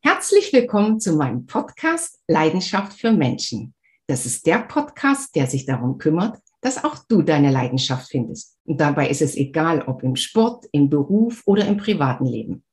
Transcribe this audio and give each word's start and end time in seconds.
Herzlich 0.00 0.52
willkommen 0.52 1.00
zu 1.00 1.14
meinem 1.14 1.46
Podcast 1.46 2.20
Leidenschaft 2.28 2.98
für 3.00 3.12
Menschen. 3.12 3.74
Das 4.06 4.24
ist 4.24 4.46
der 4.46 4.58
Podcast, 4.58 5.34
der 5.34 5.46
sich 5.46 5.66
darum 5.66 5.98
kümmert, 5.98 6.38
dass 6.60 6.82
auch 6.84 6.98
du 7.08 7.22
deine 7.22 7.50
Leidenschaft 7.50 8.08
findest. 8.08 8.58
Und 8.64 8.80
dabei 8.80 9.08
ist 9.08 9.22
es 9.22 9.36
egal, 9.36 9.82
ob 9.82 10.02
im 10.02 10.16
Sport, 10.16 10.66
im 10.72 10.88
Beruf 10.88 11.42
oder 11.46 11.66
im 11.66 11.76
privaten 11.76 12.26
Leben. 12.26 12.64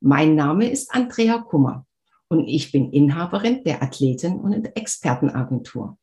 Mein 0.00 0.34
Name 0.34 0.70
ist 0.70 0.94
Andrea 0.94 1.38
Kummer 1.38 1.86
und 2.28 2.46
ich 2.46 2.72
bin 2.72 2.92
Inhaberin 2.92 3.62
der 3.64 3.82
Athleten- 3.82 4.40
und 4.40 4.76
Expertenagentur. 4.76 5.98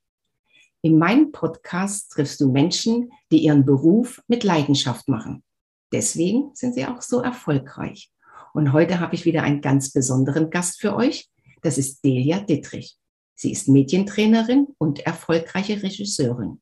In 0.82 0.98
meinem 0.98 1.32
Podcast 1.32 2.12
triffst 2.12 2.42
du 2.42 2.52
Menschen, 2.52 3.12
die 3.32 3.44
ihren 3.44 3.66
Beruf 3.66 4.22
mit 4.28 4.44
Leidenschaft 4.44 5.08
machen. 5.08 5.44
Deswegen 5.92 6.52
sind 6.56 6.74
sie 6.74 6.86
auch 6.86 7.02
so 7.02 7.20
erfolgreich. 7.22 8.12
Und 8.54 8.74
heute 8.74 9.00
habe 9.00 9.16
ich 9.16 9.26
wieder 9.26 9.44
einen 9.44 9.62
ganz 9.62 9.92
besonderen 9.92 10.50
Gast 10.50 10.80
für 10.80 10.96
euch. 10.96 11.30
Das 11.62 11.78
ist 11.78 12.04
Delia 12.04 12.40
Dittrich. 12.40 12.98
Sie 13.36 13.52
ist 13.52 13.68
Medientrainerin 13.68 14.68
und 14.78 15.00
erfolgreiche 15.00 15.82
Regisseurin. 15.82 16.62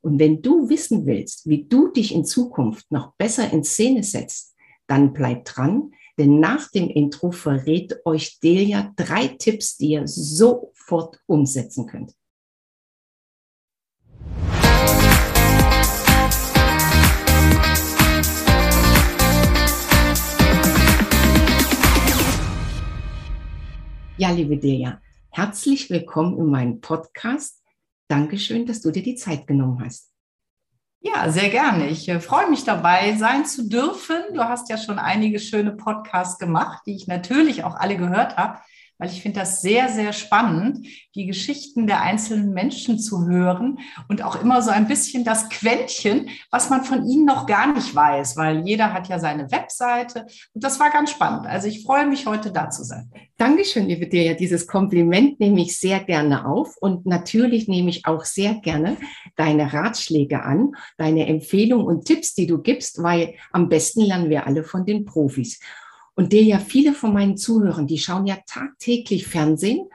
Und 0.00 0.18
wenn 0.18 0.42
du 0.42 0.68
wissen 0.68 1.06
willst, 1.06 1.48
wie 1.48 1.64
du 1.64 1.88
dich 1.88 2.14
in 2.14 2.24
Zukunft 2.24 2.90
noch 2.90 3.14
besser 3.16 3.50
in 3.52 3.64
Szene 3.64 4.02
setzt, 4.02 4.54
dann 4.86 5.12
bleib 5.12 5.44
dran, 5.44 5.92
denn 6.18 6.40
nach 6.40 6.70
dem 6.70 6.88
Intro 6.88 7.30
verrät 7.30 8.00
euch 8.04 8.40
Delia 8.40 8.92
drei 8.96 9.28
Tipps, 9.28 9.76
die 9.76 9.90
ihr 9.90 10.06
sofort 10.06 11.20
umsetzen 11.26 11.86
könnt. 11.86 12.14
Ja, 24.20 24.32
liebe 24.32 24.56
Delia, 24.56 25.00
herzlich 25.30 25.90
willkommen 25.90 26.36
in 26.38 26.46
meinem 26.46 26.80
Podcast. 26.80 27.62
Dankeschön, 28.08 28.66
dass 28.66 28.82
du 28.82 28.90
dir 28.90 29.04
die 29.04 29.14
Zeit 29.14 29.46
genommen 29.46 29.80
hast. 29.84 30.10
Ja, 30.98 31.30
sehr 31.30 31.50
gerne. 31.50 31.86
Ich 31.86 32.08
äh, 32.08 32.18
freue 32.18 32.50
mich 32.50 32.64
dabei 32.64 33.14
sein 33.14 33.46
zu 33.46 33.68
dürfen. 33.68 34.16
Du 34.34 34.40
hast 34.40 34.70
ja 34.70 34.76
schon 34.76 34.98
einige 34.98 35.38
schöne 35.38 35.70
Podcasts 35.70 36.36
gemacht, 36.40 36.82
die 36.84 36.96
ich 36.96 37.06
natürlich 37.06 37.62
auch 37.62 37.76
alle 37.76 37.96
gehört 37.96 38.36
habe 38.36 38.58
weil 38.98 39.10
ich 39.10 39.22
finde 39.22 39.40
das 39.40 39.62
sehr, 39.62 39.88
sehr 39.88 40.12
spannend, 40.12 40.86
die 41.14 41.26
Geschichten 41.26 41.86
der 41.86 42.02
einzelnen 42.02 42.52
Menschen 42.52 42.98
zu 42.98 43.26
hören 43.26 43.78
und 44.08 44.22
auch 44.22 44.40
immer 44.40 44.62
so 44.62 44.70
ein 44.70 44.88
bisschen 44.88 45.24
das 45.24 45.48
Quäntchen, 45.48 46.28
was 46.50 46.70
man 46.70 46.84
von 46.84 47.06
ihnen 47.08 47.24
noch 47.24 47.46
gar 47.46 47.72
nicht 47.72 47.94
weiß, 47.94 48.36
weil 48.36 48.66
jeder 48.66 48.92
hat 48.92 49.08
ja 49.08 49.18
seine 49.18 49.50
Webseite 49.50 50.26
und 50.52 50.62
das 50.64 50.78
war 50.80 50.90
ganz 50.90 51.10
spannend. 51.10 51.46
Also 51.46 51.68
ich 51.68 51.84
freue 51.84 52.06
mich 52.06 52.26
heute 52.26 52.52
da 52.52 52.70
zu 52.70 52.84
sein. 52.84 53.10
Dankeschön, 53.36 53.86
liebe 53.86 54.08
Dirja. 54.08 54.34
Dieses 54.34 54.66
Kompliment 54.66 55.38
nehme 55.38 55.60
ich 55.60 55.78
sehr 55.78 56.00
gerne 56.00 56.46
auf 56.46 56.76
und 56.80 57.06
natürlich 57.06 57.68
nehme 57.68 57.90
ich 57.90 58.04
auch 58.06 58.24
sehr 58.24 58.54
gerne 58.54 58.96
deine 59.36 59.72
Ratschläge 59.72 60.42
an, 60.42 60.72
deine 60.96 61.26
Empfehlungen 61.26 61.86
und 61.86 62.04
Tipps, 62.04 62.34
die 62.34 62.46
du 62.46 62.58
gibst, 62.58 63.02
weil 63.02 63.34
am 63.52 63.68
besten 63.68 64.00
lernen 64.00 64.28
wir 64.28 64.46
alle 64.46 64.64
von 64.64 64.84
den 64.84 65.04
Profis. 65.04 65.60
Und 66.18 66.32
der 66.32 66.42
ja 66.42 66.58
viele 66.58 66.94
von 66.94 67.12
meinen 67.12 67.36
Zuhörern, 67.36 67.86
die 67.86 67.96
schauen 67.96 68.26
ja 68.26 68.38
tagtäglich 68.44 69.28
Fernsehen, 69.28 69.86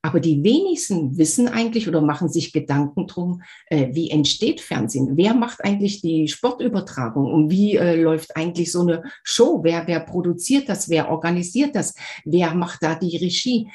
aber 0.00 0.20
die 0.20 0.44
wenigsten 0.44 1.18
wissen 1.18 1.48
eigentlich 1.48 1.88
oder 1.88 2.00
machen 2.00 2.28
sich 2.28 2.52
Gedanken 2.52 3.08
drum, 3.08 3.42
äh, 3.66 3.88
wie 3.90 4.08
entsteht 4.08 4.60
Fernsehen? 4.60 5.16
Wer 5.16 5.34
macht 5.34 5.64
eigentlich 5.64 6.00
die 6.00 6.28
Sportübertragung? 6.28 7.32
Und 7.32 7.50
wie 7.50 7.74
äh, 7.74 8.00
läuft 8.00 8.36
eigentlich 8.36 8.70
so 8.70 8.82
eine 8.82 9.02
Show? 9.24 9.64
Wer, 9.64 9.88
wer 9.88 9.98
produziert 9.98 10.68
das? 10.68 10.88
Wer 10.88 11.10
organisiert 11.10 11.74
das? 11.74 11.94
Wer 12.24 12.54
macht 12.54 12.84
da 12.84 12.94
die 12.94 13.16
Regie? 13.16 13.68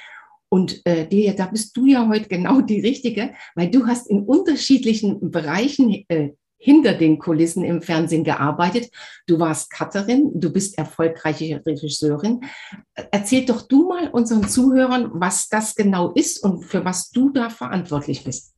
Und 0.47 0.81
äh, 0.86 1.09
Delia, 1.09 1.33
da 1.33 1.47
bist 1.47 1.75
du 1.75 1.88
ja 1.88 2.08
heute 2.08 2.30
genau 2.30 2.61
die 2.61 2.80
Richtige, 2.80 3.31
weil 3.53 3.69
du 3.69 3.86
hast 3.86 4.09
in 4.09 4.21
unterschiedlichen 4.23 5.30
Bereichen 5.30 6.05
äh, 6.08 6.30
hinter 6.57 6.93
den 6.93 7.19
Kulissen 7.19 7.63
im 7.63 7.81
Fernsehen 7.81 8.23
gearbeitet. 8.23 8.89
Du 9.27 9.39
warst 9.39 9.71
Cutterin, 9.71 10.31
du 10.33 10.51
bist 10.51 10.77
erfolgreiche 10.77 11.61
Regisseurin. 11.65 12.41
Erzähl 13.11 13.45
doch 13.45 13.61
du 13.61 13.87
mal 13.87 14.09
unseren 14.09 14.47
Zuhörern, 14.47 15.09
was 15.13 15.47
das 15.49 15.75
genau 15.75 16.11
ist 16.13 16.43
und 16.43 16.63
für 16.63 16.83
was 16.83 17.11
du 17.11 17.29
da 17.29 17.49
verantwortlich 17.49 18.23
bist. 18.23 18.56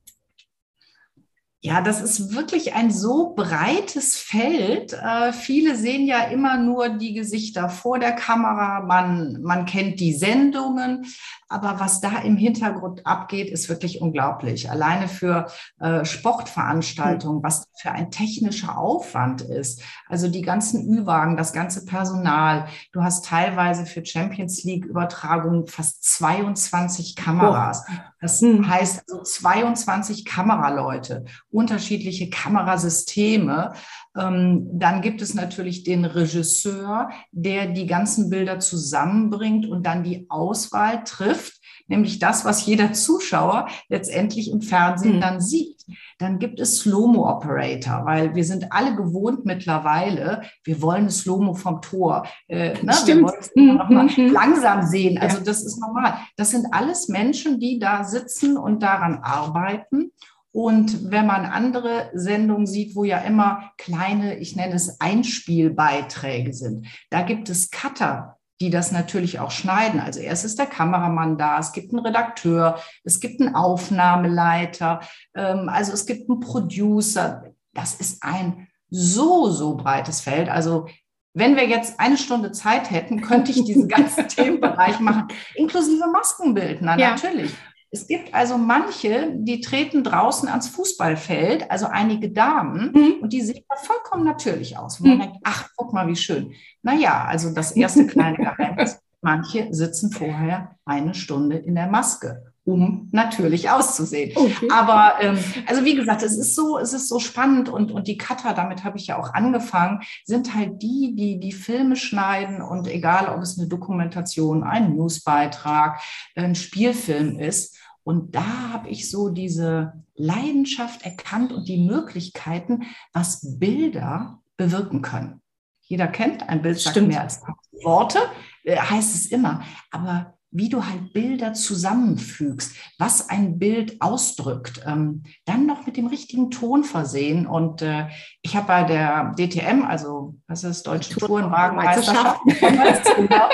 Ja, 1.62 1.82
das 1.82 2.00
ist 2.00 2.34
wirklich 2.34 2.72
ein 2.72 2.90
so 2.90 3.34
breites 3.34 4.16
Feld. 4.16 4.94
Äh, 4.94 5.34
viele 5.34 5.76
sehen 5.76 6.06
ja 6.06 6.22
immer 6.22 6.56
nur 6.56 6.88
die 6.88 7.12
Gesichter 7.12 7.68
vor 7.68 7.98
der 7.98 8.12
Kamera. 8.12 8.80
Man, 8.80 9.42
man 9.42 9.66
kennt 9.66 10.00
die 10.00 10.14
Sendungen. 10.14 11.04
Aber 11.50 11.80
was 11.80 12.00
da 12.00 12.20
im 12.20 12.36
Hintergrund 12.36 13.04
abgeht, 13.04 13.50
ist 13.50 13.68
wirklich 13.68 14.00
unglaublich. 14.00 14.70
Alleine 14.70 15.08
für 15.08 15.48
äh, 15.80 16.04
Sportveranstaltungen, 16.04 17.42
was 17.42 17.66
für 17.76 17.90
ein 17.90 18.12
technischer 18.12 18.78
Aufwand 18.78 19.42
ist. 19.42 19.82
Also 20.08 20.28
die 20.28 20.42
ganzen 20.42 20.88
Ü-Wagen, 20.88 21.36
das 21.36 21.52
ganze 21.52 21.84
Personal. 21.84 22.68
Du 22.92 23.02
hast 23.02 23.26
teilweise 23.26 23.84
für 23.84 24.06
Champions 24.06 24.62
League 24.62 24.86
Übertragungen 24.86 25.66
fast 25.66 26.04
22 26.04 27.16
Kameras. 27.16 27.84
Das 28.20 28.40
hm. 28.40 28.68
heißt 28.68 29.02
also 29.08 29.22
22 29.22 30.24
Kameraleute, 30.24 31.24
unterschiedliche 31.50 32.30
Kamerasysteme. 32.30 33.72
Ähm, 34.16 34.68
dann 34.72 35.02
gibt 35.02 35.22
es 35.22 35.34
natürlich 35.34 35.84
den 35.84 36.04
Regisseur, 36.04 37.10
der 37.32 37.66
die 37.66 37.86
ganzen 37.86 38.30
Bilder 38.30 38.58
zusammenbringt 38.58 39.66
und 39.66 39.84
dann 39.84 40.02
die 40.02 40.26
Auswahl 40.28 41.04
trifft, 41.04 41.60
nämlich 41.86 42.18
das, 42.18 42.44
was 42.44 42.64
jeder 42.66 42.92
Zuschauer 42.92 43.68
letztendlich 43.88 44.50
im 44.50 44.62
Fernsehen 44.62 45.16
mhm. 45.16 45.20
dann 45.20 45.40
sieht. 45.40 45.84
Dann 46.18 46.38
gibt 46.38 46.60
es 46.60 46.80
Slow-Mo-Operator, 46.80 48.04
weil 48.04 48.34
wir 48.34 48.44
sind 48.44 48.66
alle 48.70 48.94
gewohnt 48.94 49.44
mittlerweile, 49.44 50.42
wir 50.64 50.80
wollen 50.82 51.10
Slow-Mo 51.10 51.54
vom 51.54 51.80
Tor. 51.80 52.26
Äh, 52.48 52.74
ne? 52.82 52.92
Wir 53.04 53.22
wollen 53.22 53.40
es 53.40 53.50
mhm. 53.54 53.76
nochmal 53.76 54.06
mhm. 54.06 54.32
langsam 54.32 54.86
sehen. 54.86 55.18
Also 55.18 55.40
das 55.42 55.62
ist 55.62 55.80
normal. 55.80 56.14
Das 56.36 56.50
sind 56.50 56.66
alles 56.72 57.08
Menschen, 57.08 57.58
die 57.58 57.78
da 57.78 58.04
sitzen 58.04 58.56
und 58.56 58.82
daran 58.82 59.20
arbeiten. 59.22 60.12
Und 60.52 61.10
wenn 61.10 61.26
man 61.26 61.46
andere 61.46 62.10
Sendungen 62.12 62.66
sieht, 62.66 62.96
wo 62.96 63.04
ja 63.04 63.18
immer 63.18 63.70
kleine, 63.78 64.36
ich 64.38 64.56
nenne 64.56 64.74
es 64.74 65.00
Einspielbeiträge 65.00 66.52
sind, 66.52 66.86
da 67.10 67.22
gibt 67.22 67.48
es 67.48 67.70
Cutter, 67.70 68.36
die 68.60 68.70
das 68.70 68.92
natürlich 68.92 69.38
auch 69.38 69.50
schneiden. 69.50 70.00
Also 70.00 70.20
erst 70.20 70.44
ist 70.44 70.58
der 70.58 70.66
Kameramann 70.66 71.38
da, 71.38 71.58
es 71.58 71.72
gibt 71.72 71.92
einen 71.92 72.04
Redakteur, 72.04 72.80
es 73.04 73.20
gibt 73.20 73.40
einen 73.40 73.54
Aufnahmeleiter, 73.54 75.00
ähm, 75.34 75.68
also 75.68 75.92
es 75.92 76.04
gibt 76.04 76.28
einen 76.28 76.40
Producer. 76.40 77.44
Das 77.72 77.94
ist 77.94 78.22
ein 78.22 78.68
so, 78.90 79.48
so 79.50 79.76
breites 79.76 80.20
Feld. 80.20 80.48
Also 80.48 80.88
wenn 81.32 81.56
wir 81.56 81.68
jetzt 81.68 82.00
eine 82.00 82.16
Stunde 82.16 82.50
Zeit 82.50 82.90
hätten, 82.90 83.20
könnte 83.20 83.52
ich 83.52 83.64
diesen 83.64 83.88
ganzen 83.88 84.28
Themenbereich 84.28 84.98
machen, 84.98 85.28
inklusive 85.54 86.08
Maskenbildner, 86.08 86.98
ja. 86.98 87.10
natürlich. 87.10 87.54
Es 87.92 88.06
gibt 88.06 88.32
also 88.34 88.56
manche, 88.56 89.32
die 89.34 89.60
treten 89.60 90.04
draußen 90.04 90.48
ans 90.48 90.68
Fußballfeld, 90.68 91.70
also 91.70 91.86
einige 91.86 92.30
Damen, 92.30 92.92
mhm. 92.92 93.14
und 93.22 93.32
die 93.32 93.42
sehen 93.42 93.64
vollkommen 93.82 94.24
natürlich 94.24 94.78
aus. 94.78 95.00
Wo 95.00 95.08
man 95.08 95.16
mhm. 95.16 95.20
denkt, 95.22 95.36
ach, 95.42 95.68
guck 95.76 95.92
mal, 95.92 96.06
wie 96.06 96.16
schön. 96.16 96.52
Naja, 96.82 97.24
also 97.24 97.52
das 97.52 97.72
erste 97.72 98.06
kleine 98.06 98.36
Geheimnis. 98.36 99.00
Manche 99.22 99.68
sitzen 99.72 100.12
vorher 100.12 100.76
eine 100.84 101.14
Stunde 101.14 101.56
in 101.56 101.74
der 101.74 101.88
Maske, 101.88 102.54
um 102.64 103.08
natürlich 103.12 103.68
auszusehen. 103.68 104.32
Okay. 104.34 104.68
Aber 104.72 105.14
ähm, 105.20 105.38
also 105.66 105.84
wie 105.84 105.94
gesagt, 105.94 106.22
es 106.22 106.38
ist 106.38 106.54
so, 106.54 106.78
es 106.78 106.94
ist 106.94 107.08
so 107.08 107.18
spannend 107.18 107.68
und, 107.68 107.92
und 107.92 108.06
die 108.06 108.16
Cutter, 108.16 108.54
damit 108.54 108.82
habe 108.82 108.96
ich 108.96 109.08
ja 109.08 109.18
auch 109.18 109.34
angefangen, 109.34 110.00
sind 110.24 110.54
halt 110.54 110.80
die, 110.80 111.14
die 111.16 111.38
die 111.38 111.52
Filme 111.52 111.96
schneiden 111.96 112.62
und 112.62 112.88
egal, 112.88 113.28
ob 113.28 113.42
es 113.42 113.58
eine 113.58 113.68
Dokumentation, 113.68 114.62
ein 114.62 114.96
Newsbeitrag, 114.96 116.00
ein 116.34 116.54
Spielfilm 116.54 117.38
ist, 117.38 117.76
und 118.10 118.34
da 118.34 118.72
habe 118.72 118.88
ich 118.88 119.08
so 119.08 119.28
diese 119.28 119.92
Leidenschaft 120.16 121.02
erkannt 121.02 121.52
und 121.52 121.68
die 121.68 121.78
Möglichkeiten, 121.78 122.82
was 123.12 123.60
Bilder 123.60 124.40
bewirken 124.56 125.00
können. 125.00 125.40
Jeder 125.82 126.08
kennt, 126.08 126.48
ein 126.48 126.60
Bild 126.60 126.80
sagt 126.80 126.96
Stimmt. 126.96 127.08
mehr 127.08 127.20
als 127.20 127.40
Worte, 127.84 128.18
äh, 128.64 128.76
heißt 128.76 129.14
es 129.14 129.26
immer. 129.26 129.62
Aber 129.92 130.34
wie 130.50 130.68
du 130.68 130.84
halt 130.84 131.12
Bilder 131.12 131.54
zusammenfügst, 131.54 132.74
was 132.98 133.28
ein 133.28 133.60
Bild 133.60 134.02
ausdrückt, 134.02 134.82
ähm, 134.84 135.22
dann 135.44 135.66
noch 135.66 135.86
mit 135.86 135.96
dem 135.96 136.08
richtigen 136.08 136.50
Ton 136.50 136.82
versehen. 136.82 137.46
Und 137.46 137.80
äh, 137.80 138.08
ich 138.42 138.56
habe 138.56 138.66
bei 138.66 138.82
der 138.82 139.36
DTM, 139.38 139.84
also 139.84 140.34
was 140.48 140.64
ist 140.64 140.84
Deutsche 140.84 141.14
Tourenwagenmeisterschaft, 141.14 142.40
genau, 142.60 143.48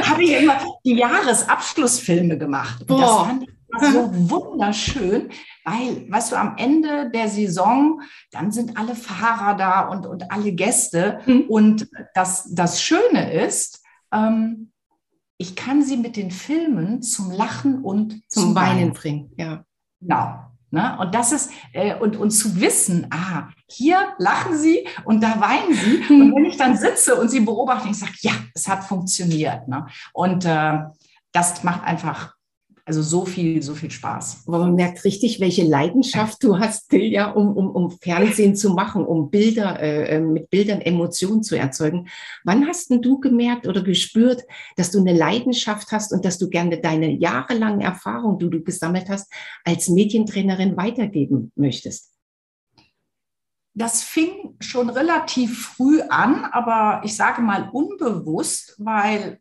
habe 0.00 0.22
ich 0.22 0.40
immer 0.40 0.60
die 0.84 0.94
Jahresabschlussfilme 0.94 2.38
gemacht. 2.38 2.88
Und 2.88 3.46
ich 3.80 3.88
so 3.88 4.10
wunderschön, 4.30 5.30
weil, 5.64 6.10
weißt 6.10 6.32
du, 6.32 6.36
am 6.36 6.56
Ende 6.56 7.10
der 7.10 7.28
Saison, 7.28 8.00
dann 8.30 8.52
sind 8.52 8.76
alle 8.76 8.94
Fahrer 8.94 9.56
da 9.56 9.88
und, 9.88 10.06
und 10.06 10.30
alle 10.30 10.52
Gäste. 10.52 11.20
Mhm. 11.26 11.44
Und 11.48 11.88
das, 12.14 12.52
das 12.52 12.82
Schöne 12.82 13.32
ist, 13.32 13.82
ähm, 14.12 14.72
ich 15.38 15.56
kann 15.56 15.82
sie 15.82 15.96
mit 15.96 16.16
den 16.16 16.30
Filmen 16.30 17.02
zum 17.02 17.30
Lachen 17.30 17.82
und 17.82 18.22
zum, 18.28 18.42
zum 18.42 18.54
Weinen, 18.54 18.78
Weinen 18.78 18.92
bringen. 18.92 19.32
Ja. 19.36 19.64
Genau. 20.00 20.52
Ne? 20.70 20.96
Und 20.98 21.14
das 21.14 21.32
ist, 21.32 21.50
äh, 21.72 21.94
und, 21.96 22.16
und 22.16 22.30
zu 22.30 22.58
wissen, 22.60 23.06
ah, 23.10 23.48
hier 23.68 24.14
lachen 24.18 24.56
sie 24.56 24.88
und 25.04 25.22
da 25.22 25.38
weinen 25.38 25.74
sie. 25.74 26.02
Hm. 26.08 26.20
Und 26.22 26.34
wenn 26.34 26.44
ich 26.46 26.56
dann 26.56 26.76
sitze 26.76 27.14
und 27.16 27.28
sie 27.28 27.40
beobachte, 27.40 27.88
ich 27.88 27.98
sage, 27.98 28.12
ja, 28.20 28.32
es 28.54 28.66
hat 28.68 28.84
funktioniert. 28.84 29.68
Ne? 29.68 29.86
Und 30.14 30.46
äh, 30.46 30.78
das 31.32 31.62
macht 31.62 31.84
einfach 31.84 32.34
also 32.84 33.00
so 33.00 33.24
viel, 33.24 33.62
so 33.62 33.74
viel 33.74 33.90
Spaß. 33.90 34.44
Aber 34.46 34.58
man 34.58 34.74
merkt 34.74 35.04
richtig, 35.04 35.38
welche 35.38 35.62
Leidenschaft 35.62 36.42
du 36.42 36.58
hast, 36.58 36.92
ja, 36.92 37.30
um, 37.30 37.56
um, 37.56 37.70
um 37.70 37.90
Fernsehen 37.90 38.56
zu 38.56 38.70
machen, 38.70 39.04
um 39.04 39.30
Bilder, 39.30 39.80
äh, 39.80 40.16
äh, 40.16 40.20
mit 40.20 40.50
Bildern 40.50 40.80
Emotionen 40.80 41.44
zu 41.44 41.56
erzeugen. 41.56 42.08
Wann 42.44 42.66
hast 42.66 42.90
denn 42.90 43.00
du 43.00 43.20
gemerkt 43.20 43.68
oder 43.68 43.82
gespürt, 43.82 44.42
dass 44.76 44.90
du 44.90 44.98
eine 44.98 45.16
Leidenschaft 45.16 45.92
hast 45.92 46.12
und 46.12 46.24
dass 46.24 46.38
du 46.38 46.48
gerne 46.48 46.80
deine 46.80 47.10
jahrelange 47.10 47.84
Erfahrung, 47.84 48.38
die 48.40 48.50
du 48.50 48.62
gesammelt 48.64 49.08
hast, 49.08 49.32
als 49.64 49.88
Medientrainerin 49.88 50.76
weitergeben 50.76 51.52
möchtest? 51.54 52.10
Das 53.74 54.02
fing 54.02 54.56
schon 54.60 54.90
relativ 54.90 55.66
früh 55.76 56.02
an, 56.02 56.44
aber 56.44 57.00
ich 57.04 57.16
sage 57.16 57.40
mal 57.40 57.70
unbewusst, 57.72 58.74
weil 58.78 59.40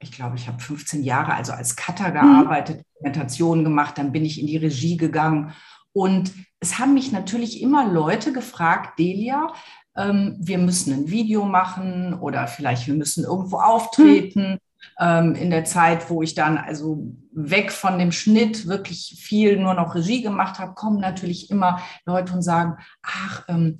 ich 0.00 0.12
glaube, 0.12 0.36
ich 0.36 0.48
habe 0.48 0.60
15 0.60 1.02
Jahre 1.02 1.34
also 1.34 1.52
als 1.52 1.76
Cutter 1.76 2.08
mhm. 2.08 2.14
gearbeitet, 2.14 2.82
Dokumentationen 2.94 3.64
gemacht, 3.64 3.98
dann 3.98 4.12
bin 4.12 4.24
ich 4.24 4.40
in 4.40 4.46
die 4.46 4.56
Regie 4.56 4.96
gegangen. 4.96 5.52
Und 5.92 6.32
es 6.60 6.78
haben 6.78 6.94
mich 6.94 7.12
natürlich 7.12 7.62
immer 7.62 7.90
Leute 7.90 8.32
gefragt, 8.32 8.98
Delia, 8.98 9.52
ähm, 9.96 10.36
wir 10.40 10.58
müssen 10.58 10.92
ein 10.92 11.10
Video 11.10 11.44
machen 11.44 12.14
oder 12.14 12.46
vielleicht 12.46 12.86
wir 12.86 12.94
müssen 12.94 13.24
irgendwo 13.24 13.58
auftreten. 13.58 14.52
Mhm. 14.52 14.58
Ähm, 14.98 15.34
in 15.34 15.50
der 15.50 15.64
Zeit, 15.64 16.08
wo 16.08 16.22
ich 16.22 16.34
dann 16.34 16.56
also 16.56 17.14
weg 17.32 17.70
von 17.70 17.98
dem 17.98 18.12
Schnitt 18.12 18.66
wirklich 18.66 19.20
viel 19.22 19.58
nur 19.58 19.74
noch 19.74 19.94
Regie 19.94 20.22
gemacht 20.22 20.58
habe, 20.58 20.74
kommen 20.74 21.00
natürlich 21.00 21.50
immer 21.50 21.80
Leute 22.06 22.32
und 22.32 22.42
sagen, 22.42 22.76
ach, 23.02 23.44
ähm, 23.48 23.78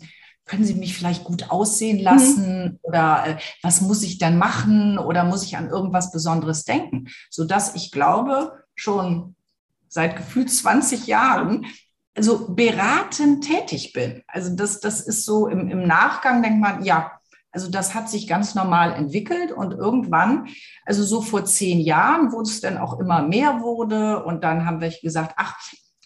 können 0.51 0.65
Sie 0.65 0.75
mich 0.75 0.97
vielleicht 0.97 1.23
gut 1.23 1.51
aussehen 1.51 1.99
mhm. 1.99 2.03
lassen 2.03 2.65
mhm. 2.65 2.79
oder 2.83 3.25
äh, 3.27 3.37
was 3.63 3.81
muss 3.81 4.03
ich 4.03 4.19
dann 4.19 4.37
machen 4.37 4.99
oder 4.99 5.25
muss 5.25 5.45
ich 5.45 5.57
an 5.57 5.71
irgendwas 5.71 6.11
Besonderes 6.11 6.65
denken, 6.65 7.07
sodass 7.31 7.77
ich 7.77 7.93
glaube, 7.93 8.65
schon 8.75 9.37
seit 9.89 10.17
gefühlt 10.17 10.51
20 10.51 11.07
Jahren 11.07 11.67
also 12.17 12.53
beratend 12.55 13.45
tätig 13.45 13.93
bin. 13.93 14.23
Also 14.27 14.55
das, 14.55 14.81
das 14.81 15.01
ist 15.01 15.25
so 15.25 15.47
im, 15.47 15.69
im 15.69 15.87
Nachgang 15.87 16.43
denkt 16.43 16.61
man, 16.61 16.85
ja, 16.85 17.13
also 17.53 17.71
das 17.71 17.95
hat 17.95 18.09
sich 18.09 18.27
ganz 18.27 18.55
normal 18.55 18.93
entwickelt 18.93 19.53
und 19.53 19.73
irgendwann, 19.73 20.49
also 20.85 21.05
so 21.05 21.21
vor 21.21 21.45
zehn 21.45 21.81
Jahren, 21.81 22.33
wo 22.33 22.41
es 22.41 22.61
dann 22.61 22.79
auch 22.79 22.99
immer 22.99 23.23
mehr 23.23 23.61
wurde 23.61 24.25
und 24.25 24.43
dann 24.43 24.67
haben 24.67 24.81
wir 24.81 24.93
gesagt, 25.03 25.35
ach, 25.37 25.57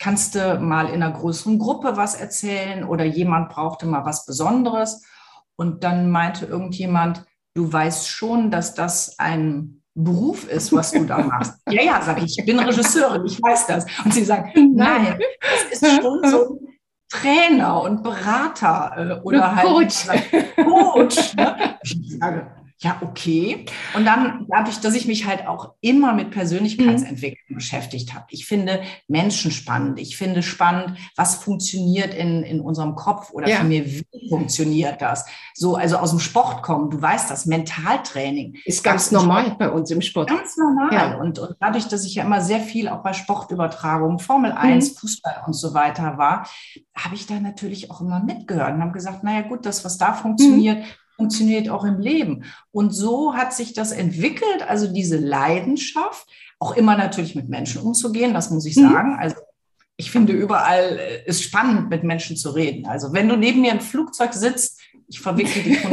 kannst 0.05 0.35
du 0.35 0.59
mal 0.61 0.89
in 0.89 1.03
einer 1.03 1.13
größeren 1.13 1.59
Gruppe 1.59 1.97
was 1.97 2.15
erzählen 2.15 2.85
oder 2.85 3.07
jemand 3.07 3.49
brauchte 3.49 3.87
mal 3.87 4.05
was 4.05 4.27
Besonderes. 4.27 5.03
Und 5.57 5.83
dann 5.83 6.11
meinte 6.11 6.45
irgendjemand, 6.45 7.25
du 7.55 7.73
weißt 7.73 8.07
schon, 8.07 8.51
dass 8.51 8.75
das 8.75 9.19
ein 9.19 9.81
Beruf 9.95 10.47
ist, 10.47 10.75
was 10.75 10.93
du 10.93 11.07
da 11.07 11.19
machst. 11.23 11.55
ja, 11.71 11.83
ja, 11.83 12.03
sag 12.03 12.23
ich, 12.23 12.39
ich 12.39 12.45
bin 12.45 12.59
Regisseurin, 12.59 13.25
ich 13.25 13.43
weiß 13.43 13.67
das. 13.67 13.87
Und 14.05 14.13
sie 14.13 14.25
sagen, 14.25 14.75
nein, 14.75 15.19
das 15.41 15.81
ist 15.81 16.03
schon 16.03 16.21
so 16.29 16.61
ein 16.61 16.79
Trainer 17.09 17.81
und 17.81 18.03
Berater 18.03 18.93
äh, 18.99 19.23
oder 19.23 19.57
halt 19.57 19.67
Coach. 19.67 20.07
Coach. 20.57 21.35
Ne? 21.35 21.79
Ich 21.83 22.19
sage, 22.21 22.47
ja, 22.79 22.99
okay. 23.03 23.65
Und 23.95 24.05
dann 24.05 24.47
dadurch, 24.51 24.81
dass 24.81 24.95
ich 24.95 25.07
mich 25.07 25.27
halt 25.27 25.47
auch 25.47 25.75
immer 25.81 26.13
mit 26.13 26.33
Persönlichkeitsentwicklung 26.33 27.45
mhm. 27.49 27.55
beschäftigt 27.55 28.15
habe. 28.15 28.27
Ich 28.31 28.47
finde 28.47 28.83
Menschen 29.07 29.53
spannend. 29.53 29.99
Ich 30.01 30.17
finde 30.17 30.43
spannend, 30.43 30.99
was 31.17 31.37
funktioniert 31.37 32.13
in, 32.13 32.43
in 32.43 32.61
unserem 32.61 32.97
Kopf 32.97 33.31
oder 33.31 33.49
ja. 33.49 33.57
für 33.59 33.65
mir, 33.65 33.87
wie 33.87 34.29
funktioniert 34.29 35.01
das? 35.01 35.25
So, 35.55 35.77
also 35.77 35.97
aus 35.97 36.11
dem 36.11 36.19
Sport 36.19 36.63
kommen. 36.63 36.91
Du 36.91 37.01
weißt 37.01 37.31
das, 37.31 37.47
Mentaltraining. 37.47 38.59
Ist 38.65 38.83
ganz 38.83 39.13
normal 39.13 39.45
Sport. 39.45 39.59
bei 39.59 39.71
uns 39.71 39.91
im 39.91 40.03
Sport. 40.03 40.29
Ganz 40.29 40.57
normal. 40.57 40.93
Ja. 40.93 41.15
Und, 41.15 41.39
und 41.39 41.57
dadurch, 41.61 41.87
dass 41.87 42.05
ich 42.05 42.17
ja 42.17 42.25
immer 42.25 42.41
sehr 42.41 42.61
viel 42.61 42.89
auch 42.89 43.03
bei 43.03 43.13
Sportübertragungen, 43.13 44.19
Formel 44.19 44.53
1, 44.53 44.91
mhm. 44.91 44.97
Fußball 44.97 45.43
und 45.47 45.53
so 45.55 45.75
weiter 45.75 46.19
war, 46.19 46.49
habe 46.95 47.15
ich 47.15 47.27
da 47.27 47.39
natürlich 47.39 47.91
auch 47.91 48.01
immer 48.01 48.21
mitgehört 48.21 48.75
und 48.75 48.83
habe 48.83 48.93
gesagt, 48.93 49.23
naja 49.23 49.43
gut, 49.43 49.65
das, 49.65 49.85
was 49.85 49.97
da 49.97 50.13
funktioniert, 50.13 50.81
mhm 50.81 50.85
funktioniert 51.17 51.69
auch 51.69 51.85
im 51.85 52.01
Leben. 52.01 52.45
Und 52.71 52.91
so 52.91 53.35
hat 53.35 53.55
sich 53.55 53.73
das 53.73 53.93
entwickelt, 53.93 54.69
also 54.69 54.93
diese 54.93 55.17
Leidenschaft, 55.19 56.27
auch 56.59 56.77
immer 56.77 56.97
natürlich 56.97 57.35
mit 57.35 57.49
Menschen 57.49 57.83
umzugehen, 57.83 58.35
das 58.35 58.51
muss 58.51 58.67
ich 58.67 58.77
mhm. 58.77 58.91
sagen. 58.91 59.17
Also 59.19 59.37
ich 59.97 60.11
finde 60.11 60.33
überall 60.33 60.99
äh, 60.99 61.29
ist 61.29 61.43
spannend, 61.43 61.91
mit 61.91 62.03
Menschen 62.05 62.37
zu 62.37 62.51
reden. 62.51 62.87
Also 62.87 63.13
wenn 63.13 63.29
du 63.29 63.37
neben 63.37 63.61
mir 63.61 63.73
im 63.73 63.81
Flugzeug 63.81 64.33
sitzt, 64.33 64.81
ich 65.07 65.21
verwickle 65.21 65.63
dich 65.63 65.79
von 65.81 65.93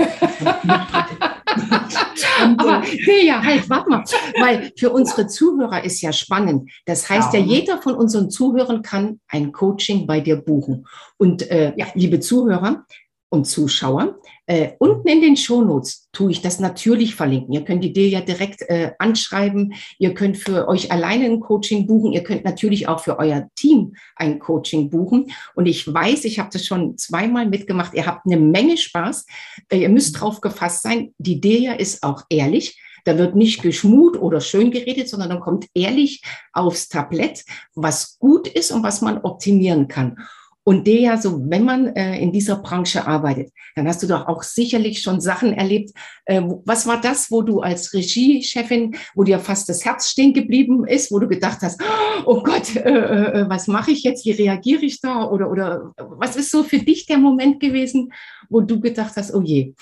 Aber 2.48 2.82
nee, 2.82 3.26
ja, 3.26 3.44
halt, 3.44 3.70
warte 3.70 3.90
mal, 3.90 4.04
weil 4.40 4.72
für 4.78 4.90
unsere 4.92 5.28
Zuhörer 5.28 5.84
ist 5.84 6.02
ja 6.02 6.14
spannend. 6.14 6.72
Das 6.86 7.10
heißt 7.10 7.34
ja, 7.34 7.40
ja 7.40 7.46
jeder 7.46 7.82
von 7.82 7.96
unseren 7.96 8.30
Zuhörern 8.32 8.82
kann 8.82 9.20
ein 9.28 9.52
Coaching 9.52 10.08
bei 10.08 10.22
dir 10.22 10.38
buchen. 10.38 10.88
Und 11.18 11.50
äh, 11.52 11.74
ja. 11.76 11.88
liebe 11.94 12.20
Zuhörer 12.20 12.86
und 13.32 13.46
Zuschauer, 13.46 14.20
äh, 14.46 14.72
unten 14.78 15.08
in 15.08 15.22
den 15.22 15.38
Shownotes 15.38 16.10
tue 16.12 16.32
ich 16.32 16.42
das 16.42 16.60
natürlich 16.60 17.16
verlinken. 17.16 17.54
Ihr 17.54 17.64
könnt 17.64 17.82
die 17.82 17.94
Delia 17.94 18.20
direkt 18.20 18.62
äh, 18.64 18.92
anschreiben. 19.00 19.74
Ihr 19.98 20.14
könnt 20.14 20.38
für 20.38 20.68
euch 20.68 20.92
alleine 20.92 21.26
ein 21.26 21.40
Coaching 21.40 21.88
buchen. 21.88 22.12
Ihr 22.12 22.24
könnt 22.24 22.44
natürlich 22.44 22.90
auch 22.90 23.00
für 23.00 23.18
euer 23.20 23.48
Team 23.56 23.96
ein 24.18 24.40
Coaching 24.40 24.90
buchen. 24.90 25.32
Und 25.56 25.66
ich 25.66 25.92
weiß, 25.92 26.26
ich 26.26 26.40
habe 26.40 26.50
das 26.52 26.66
schon 26.66 26.98
zweimal 26.98 27.48
mitgemacht. 27.48 27.94
Ihr 27.94 28.06
habt 28.06 28.26
eine 28.26 28.38
Menge 28.38 28.76
Spaß. 28.76 29.26
Äh, 29.70 29.78
ihr 29.78 29.90
müsst 29.90 30.20
drauf 30.20 30.42
gefasst 30.42 30.84
sein. 30.84 31.14
Die 31.18 31.40
Delia 31.40 31.74
ist 31.74 32.04
auch 32.04 32.24
ehrlich. 32.30 32.82
Da 33.06 33.18
wird 33.18 33.36
nicht 33.36 33.62
geschmut 33.62 34.20
oder 34.20 34.42
schön 34.42 34.72
geredet, 34.72 35.08
sondern 35.08 35.30
dann 35.30 35.40
kommt 35.40 35.68
ehrlich 35.74 36.22
aufs 36.52 36.90
Tablett, 36.90 37.46
was 37.74 38.20
gut 38.20 38.48
ist 38.50 38.72
und 38.72 38.84
was 38.84 39.02
man 39.02 39.20
optimieren 39.20 39.88
kann. 39.88 40.18
Und 40.64 40.86
der, 40.86 41.18
so 41.18 41.50
wenn 41.50 41.64
man 41.64 41.88
äh, 41.96 42.20
in 42.20 42.32
dieser 42.32 42.58
Branche 42.58 43.08
arbeitet, 43.08 43.52
dann 43.76 43.88
hast 43.88 44.04
du 44.04 44.08
doch 44.08 44.28
auch 44.28 44.44
sicherlich 44.44 45.02
schon 45.02 45.20
Sachen 45.20 45.54
erlebt. 45.54 45.92
Äh, 46.26 46.42
was 46.66 46.86
war 46.86 47.02
das, 47.02 47.32
wo 47.32 47.42
du 47.42 47.62
als 47.62 47.94
Regiechefin, 47.94 48.96
wo 49.16 49.24
dir 49.24 49.40
fast 49.40 49.70
das 49.70 49.84
Herz 49.84 50.10
stehen 50.10 50.34
geblieben 50.34 50.86
ist, 50.86 51.12
wo 51.12 51.18
du 51.18 51.28
gedacht 51.28 51.60
hast, 51.62 51.82
oh 52.26 52.44
Gott, 52.44 52.76
äh, 52.76 52.90
äh, 52.90 53.42
äh, 53.42 53.50
was 53.50 53.68
mache 53.68 53.92
ich 53.92 54.04
jetzt? 54.04 54.24
Wie 54.26 54.32
reagiere 54.32 54.86
ich 54.86 55.02
da? 55.02 55.28
Oder, 55.28 55.50
oder 55.50 55.94
was 55.98 56.36
ist 56.36 56.52
so 56.52 56.64
für 56.64 56.80
dich 56.80 57.08
der 57.08 57.18
Moment 57.18 57.60
gewesen, 57.60 58.14
wo 58.50 58.62
du 58.62 58.80
gedacht 58.80 59.14
hast, 59.16 59.34
oh 59.34 59.42
je? 59.42 59.74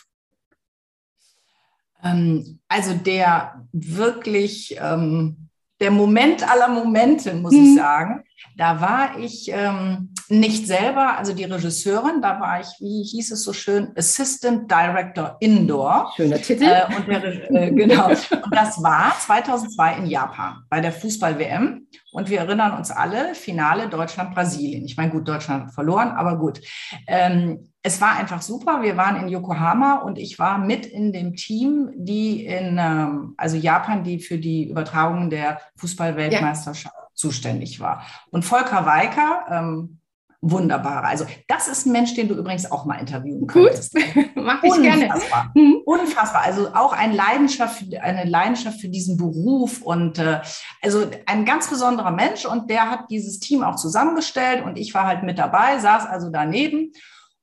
Ähm, 2.02 2.60
also 2.70 2.94
der 2.94 3.66
wirklich, 3.74 4.78
ähm, 4.80 5.49
der 5.80 5.92
Moment 5.92 6.50
aller 6.50 6.68
Momente, 6.68 7.34
muss 7.34 7.54
hm. 7.54 7.64
ich 7.64 7.76
sagen 7.76 8.24
da 8.60 8.82
war 8.82 9.18
ich 9.18 9.50
ähm, 9.54 10.14
nicht 10.28 10.68
selber, 10.68 11.18
also 11.18 11.34
die 11.34 11.46
Regisseurin, 11.46 12.22
da 12.22 12.42
war 12.42 12.60
ich, 12.60 12.68
wie 12.80 13.04
hieß 13.04 13.32
es 13.32 13.46
so 13.46 13.54
schön, 13.54 13.94
Assistant 13.96 14.70
Director 14.70 15.38
Indoor. 15.40 16.12
Schöner 16.18 16.42
Titel. 16.42 16.66
Äh, 16.66 16.94
und 16.94 17.08
der, 17.08 17.52
äh, 17.52 17.72
genau. 17.72 18.10
Und 18.10 18.54
das 18.54 18.84
war 18.84 19.16
2002 19.18 20.00
in 20.00 20.08
Japan 20.08 20.58
bei 20.70 20.82
der 20.82 20.92
Fußball-WM. 20.92 21.88
Und 22.12 22.30
wir 22.30 22.40
erinnern 22.40 22.78
uns 22.78 22.92
alle, 22.92 23.34
Finale 23.34 23.88
Deutschland-Brasilien. 23.88 24.84
Ich 24.84 24.98
meine, 24.98 25.12
gut, 25.12 25.26
Deutschland 25.26 25.68
hat 25.68 25.74
verloren, 25.74 26.10
aber 26.10 26.38
gut. 26.38 26.60
Ähm, 27.08 27.72
es 27.90 28.00
war 28.02 28.18
einfach 28.18 28.44
super. 28.44 28.84
Wir 28.84 28.98
waren 28.98 29.16
in 29.16 29.30
Yokohama 29.30 29.96
und 29.96 30.20
ich 30.20 30.38
war 30.38 30.60
mit 30.60 30.86
in 30.86 31.12
dem 31.12 31.36
Team, 31.36 31.90
die 31.96 32.46
in, 32.46 32.78
ähm, 32.78 33.34
also 33.36 33.58
Japan, 33.58 34.04
die 34.04 34.20
für 34.20 34.38
die 34.38 34.70
Übertragung 34.70 35.32
der 35.32 35.60
Fußball-Weltmeisterschaft 35.78 36.94
zuständig 37.16 37.80
war. 37.80 38.04
Und 38.30 38.46
Volker 38.46 38.86
Weiker, 38.86 39.46
ähm, 39.50 40.00
wunderbar. 40.40 41.04
Also 41.04 41.26
das 41.48 41.68
ist 41.68 41.88
ein 41.88 41.92
Mensch, 41.92 42.14
den 42.14 42.28
du 42.28 42.36
übrigens 42.36 42.72
auch 42.72 42.86
mal 42.86 43.00
interviewen 43.00 43.48
könntest. 43.48 43.96
Gut, 43.96 44.30
mach 44.36 44.62
ich 44.64 44.72
Unfassbar. 44.72 45.52
gerne. 45.56 45.68
Mhm. 45.68 45.82
Unfassbar. 45.84 46.44
Also 46.44 46.68
auch 46.76 46.94
eine 46.94 47.16
Leidenschaft, 47.16 47.84
eine 48.00 48.24
Leidenschaft 48.26 48.80
für 48.80 48.90
diesen 48.90 49.18
Beruf 49.18 49.82
und 49.82 50.20
äh, 50.20 50.42
also 50.84 51.08
ein 51.26 51.44
ganz 51.44 51.68
besonderer 51.68 52.12
Mensch 52.12 52.46
und 52.46 52.70
der 52.70 52.92
hat 52.92 53.10
dieses 53.10 53.40
Team 53.40 53.64
auch 53.64 53.78
zusammengestellt 53.78 54.64
und 54.64 54.78
ich 54.78 54.94
war 54.94 55.08
halt 55.08 55.24
mit 55.24 55.40
dabei, 55.40 55.80
saß 55.80 56.06
also 56.06 56.30
daneben 56.30 56.92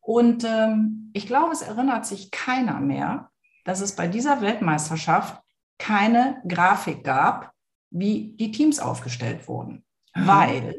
und 0.06 0.44
ähm, 0.44 1.10
ich 1.14 1.26
glaube, 1.26 1.52
es 1.52 1.62
erinnert 1.62 2.06
sich 2.06 2.30
keiner 2.30 2.78
mehr, 2.78 3.28
dass 3.64 3.80
es 3.80 3.96
bei 3.96 4.06
dieser 4.06 4.40
Weltmeisterschaft 4.40 5.42
keine 5.78 6.40
Grafik 6.46 7.02
gab, 7.02 7.50
wie 7.90 8.36
die 8.38 8.52
Teams 8.52 8.78
aufgestellt 8.78 9.48
wurden. 9.48 9.84
Mhm. 10.14 10.26
Weil, 10.28 10.76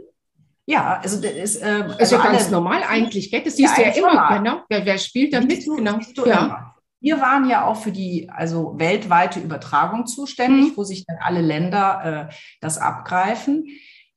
ja, 0.65 1.01
also 1.03 1.21
das 1.21 1.31
ist, 1.31 1.55
äh, 1.57 1.87
ist 1.87 1.99
also 1.99 2.15
ja 2.15 2.23
ganz 2.23 2.49
normal 2.49 2.83
eigentlich, 2.87 3.29
gell? 3.29 3.43
Das 3.43 3.57
siehst 3.57 3.77
ja, 3.77 3.91
du 3.91 3.99
ja 3.99 4.09
immer, 4.09 4.37
genau. 4.37 4.61
Wer, 4.69 4.85
wer 4.85 4.97
spielt 4.97 5.33
da 5.33 5.41
mit? 5.41 5.65
Genau. 5.65 5.99
Ja. 6.25 6.75
Wir 7.01 7.19
waren 7.19 7.49
ja 7.49 7.65
auch 7.65 7.75
für 7.75 7.91
die 7.91 8.29
also 8.29 8.79
weltweite 8.79 9.41
Übertragung 9.41 10.05
zuständig, 10.07 10.71
mhm. 10.71 10.77
wo 10.77 10.85
sich 10.85 11.05
dann 11.05 11.17
alle 11.19 11.41
Länder 11.41 12.29
äh, 12.29 12.33
das 12.61 12.77
abgreifen. 12.77 13.67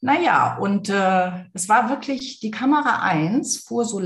Naja, 0.00 0.57
und 0.59 0.88
äh, 0.88 1.31
es 1.52 1.69
war 1.69 1.90
wirklich, 1.90 2.38
die 2.38 2.52
Kamera 2.52 3.02
1 3.02 3.59
fuhr 3.59 3.85
so 3.85 3.99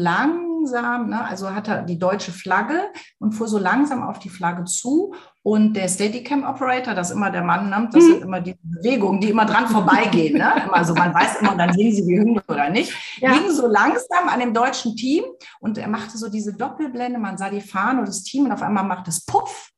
langsam, 0.64 1.10
ne, 1.10 1.24
also 1.24 1.54
hatte 1.54 1.84
die 1.86 1.98
deutsche 1.98 2.32
Flagge 2.32 2.90
und 3.18 3.32
fuhr 3.32 3.48
so 3.48 3.58
langsam 3.58 4.02
auf 4.02 4.18
die 4.18 4.28
Flagge 4.28 4.64
zu. 4.64 5.14
Und 5.42 5.74
der 5.74 5.88
Steadicam-Operator, 5.88 6.94
das 6.94 7.10
immer 7.10 7.30
der 7.30 7.42
Mann 7.42 7.68
nimmt, 7.68 7.94
das 7.94 8.04
mhm. 8.04 8.08
sind 8.08 8.22
immer 8.22 8.40
die 8.40 8.56
Bewegungen, 8.62 9.20
die 9.20 9.28
immer 9.28 9.44
dran 9.44 9.68
vorbeigehen. 9.68 10.38
Ne? 10.38 10.72
Also 10.72 10.94
man 10.94 11.12
weiß 11.12 11.40
immer, 11.40 11.54
dann 11.54 11.72
sehen 11.72 11.94
sie 11.94 12.04
die 12.04 12.18
Hymne 12.18 12.42
oder 12.48 12.70
nicht. 12.70 12.92
Ja. 13.20 13.32
Ging 13.32 13.50
so 13.50 13.66
langsam 13.66 14.28
an 14.28 14.40
dem 14.40 14.54
deutschen 14.54 14.96
Team 14.96 15.24
und 15.60 15.76
er 15.76 15.88
machte 15.88 16.16
so 16.16 16.30
diese 16.30 16.54
Doppelblende, 16.54 17.18
man 17.18 17.36
sah 17.36 17.50
die 17.50 17.60
Fahne 17.60 18.00
und 18.00 18.08
das 18.08 18.22
Team 18.22 18.46
und 18.46 18.52
auf 18.52 18.62
einmal 18.62 18.84
macht 18.84 19.08
es 19.08 19.24
Puff 19.24 19.70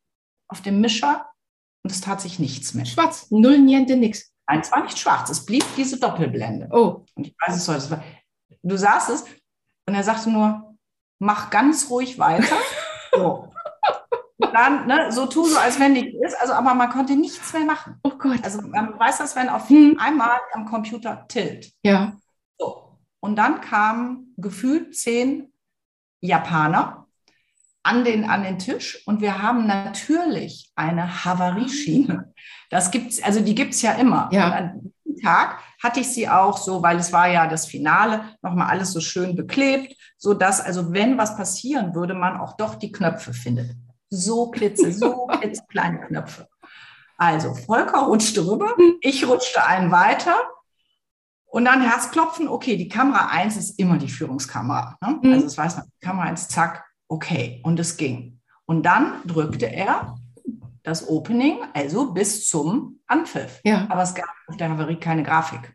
auf 0.48 0.60
dem 0.60 0.80
Mischer 0.80 1.26
und 1.82 1.90
es 1.90 2.00
tat 2.00 2.20
sich 2.20 2.38
nichts 2.38 2.74
mehr. 2.74 2.86
Schwarz, 2.86 3.26
null, 3.30 3.58
niente, 3.58 3.96
nix. 3.96 4.32
Nein, 4.48 4.60
es 4.60 4.70
war 4.70 4.84
nicht 4.84 4.98
schwarz, 4.98 5.28
es 5.30 5.44
blieb 5.44 5.64
diese 5.76 5.98
Doppelblende. 5.98 6.68
Oh. 6.70 7.04
Und 7.16 7.26
ich 7.26 7.34
weiß 7.44 7.56
es 7.56 7.68
heute. 7.68 8.00
Du 8.62 8.76
sahst 8.76 9.10
es 9.10 9.24
und 9.88 9.94
er 9.94 10.04
sagte 10.04 10.30
nur, 10.30 10.65
mach 11.18 11.50
ganz 11.50 11.90
ruhig 11.90 12.18
weiter. 12.18 12.56
So. 13.12 13.52
Dann, 14.38 14.86
ne, 14.86 15.10
so 15.10 15.26
tu 15.26 15.46
so, 15.46 15.58
als 15.58 15.80
wenn 15.80 15.94
nichts 15.94 16.14
ist. 16.24 16.40
Also, 16.40 16.52
aber 16.52 16.74
man 16.74 16.90
konnte 16.90 17.16
nichts 17.16 17.52
mehr 17.52 17.64
machen. 17.64 17.98
Oh 18.02 18.10
Gott. 18.10 18.44
Also 18.44 18.60
man 18.62 18.98
weiß 18.98 19.18
das, 19.18 19.34
wenn 19.34 19.48
auf 19.48 19.68
hm. 19.68 19.96
einmal 19.98 20.38
am 20.52 20.66
Computer 20.66 21.26
tilt. 21.28 21.72
Ja. 21.82 22.12
So. 22.58 22.98
Und 23.20 23.36
dann 23.36 23.60
kamen 23.60 24.34
gefühlt 24.36 24.94
zehn 24.94 25.52
Japaner 26.20 27.06
an 27.82 28.04
den, 28.04 28.28
an 28.28 28.42
den 28.42 28.58
Tisch 28.58 29.02
und 29.06 29.20
wir 29.20 29.40
haben 29.40 29.66
natürlich 29.66 30.72
eine 30.74 31.24
Havarieschiene. 31.24 32.34
Das 32.68 32.90
gibt's, 32.90 33.22
also 33.22 33.40
die 33.40 33.54
gibt 33.54 33.74
es 33.74 33.82
ja 33.82 33.92
immer. 33.92 34.28
Ja. 34.32 34.60
Diesem 34.60 34.92
Tag 35.26 35.58
hatte 35.82 36.00
ich 36.00 36.08
sie 36.08 36.28
auch 36.28 36.56
so, 36.56 36.82
weil 36.82 36.98
es 36.98 37.12
war 37.12 37.28
ja 37.28 37.48
das 37.48 37.66
Finale, 37.66 38.24
nochmal 38.42 38.68
alles 38.68 38.92
so 38.92 39.00
schön 39.00 39.34
beklebt, 39.34 39.96
sodass 40.16 40.60
also 40.60 40.92
wenn 40.92 41.18
was 41.18 41.36
passieren 41.36 41.94
würde, 41.94 42.14
man 42.14 42.40
auch 42.40 42.56
doch 42.56 42.76
die 42.76 42.92
Knöpfe 42.92 43.32
findet. 43.32 43.72
So 44.08 44.50
klitze, 44.50 44.92
so 44.92 45.26
klitzekleine 45.40 46.00
Knöpfe. 46.06 46.48
Also 47.18 47.54
Volker 47.54 48.02
rutschte 48.02 48.46
rüber, 48.46 48.74
ich 49.00 49.26
rutschte 49.26 49.66
einen 49.66 49.90
weiter 49.90 50.36
und 51.46 51.64
dann 51.64 51.80
Herzklopfen, 51.80 52.46
okay, 52.46 52.76
die 52.76 52.88
Kamera 52.88 53.28
1 53.30 53.56
ist 53.56 53.78
immer 53.78 53.98
die 53.98 54.08
Führungskamera. 54.08 54.96
Ne? 55.00 55.18
Mhm. 55.22 55.32
Also 55.32 55.44
das 55.46 55.58
weiß 55.58 55.76
man, 55.78 55.86
Kamera 56.00 56.26
1, 56.26 56.48
zack, 56.48 56.84
Okay, 57.08 57.60
und 57.62 57.78
es 57.78 57.96
ging. 57.96 58.40
Und 58.64 58.82
dann 58.84 59.22
drückte 59.26 59.66
er 59.66 60.16
das 60.86 61.08
Opening, 61.08 61.58
also 61.74 62.12
bis 62.12 62.48
zum 62.48 63.00
Anpfiff. 63.08 63.60
Ja. 63.64 63.86
Aber 63.90 64.02
es 64.02 64.14
gab 64.14 64.28
auf 64.46 64.56
der 64.56 64.70
Havarie 64.70 65.00
keine 65.00 65.24
Grafik. 65.24 65.74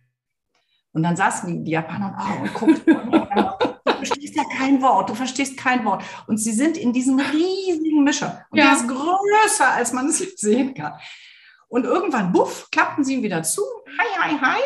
Und 0.93 1.03
dann 1.03 1.17
saßen 1.17 1.65
die, 1.65 1.71
Japaner 1.71 2.17
oh, 2.17 2.41
und 2.41 2.53
guckten. 2.53 3.11
du 3.11 3.93
verstehst 3.93 4.35
ja 4.35 4.43
kein 4.57 4.81
Wort, 4.81 5.09
du 5.09 5.13
verstehst 5.13 5.57
kein 5.57 5.83
Wort. 5.83 6.03
Und 6.27 6.37
sie 6.37 6.53
sind 6.53 6.77
in 6.77 6.93
diesem 6.93 7.19
riesigen 7.19 8.05
Mischer. 8.05 8.45
Und 8.51 8.59
ja. 8.59 8.65
der 8.65 8.73
ist 8.75 8.87
größer, 8.87 9.73
als 9.73 9.91
man 9.91 10.07
es 10.07 10.19
jetzt 10.19 10.39
sehen 10.39 10.73
kann. 10.73 10.93
Und 11.67 11.83
irgendwann, 11.83 12.31
buff, 12.31 12.69
klappten 12.71 13.03
sie 13.03 13.15
ihn 13.15 13.23
wieder 13.23 13.43
zu. 13.43 13.61
Hi, 13.99 14.07
hi, 14.17 14.37
hi. 14.41 14.61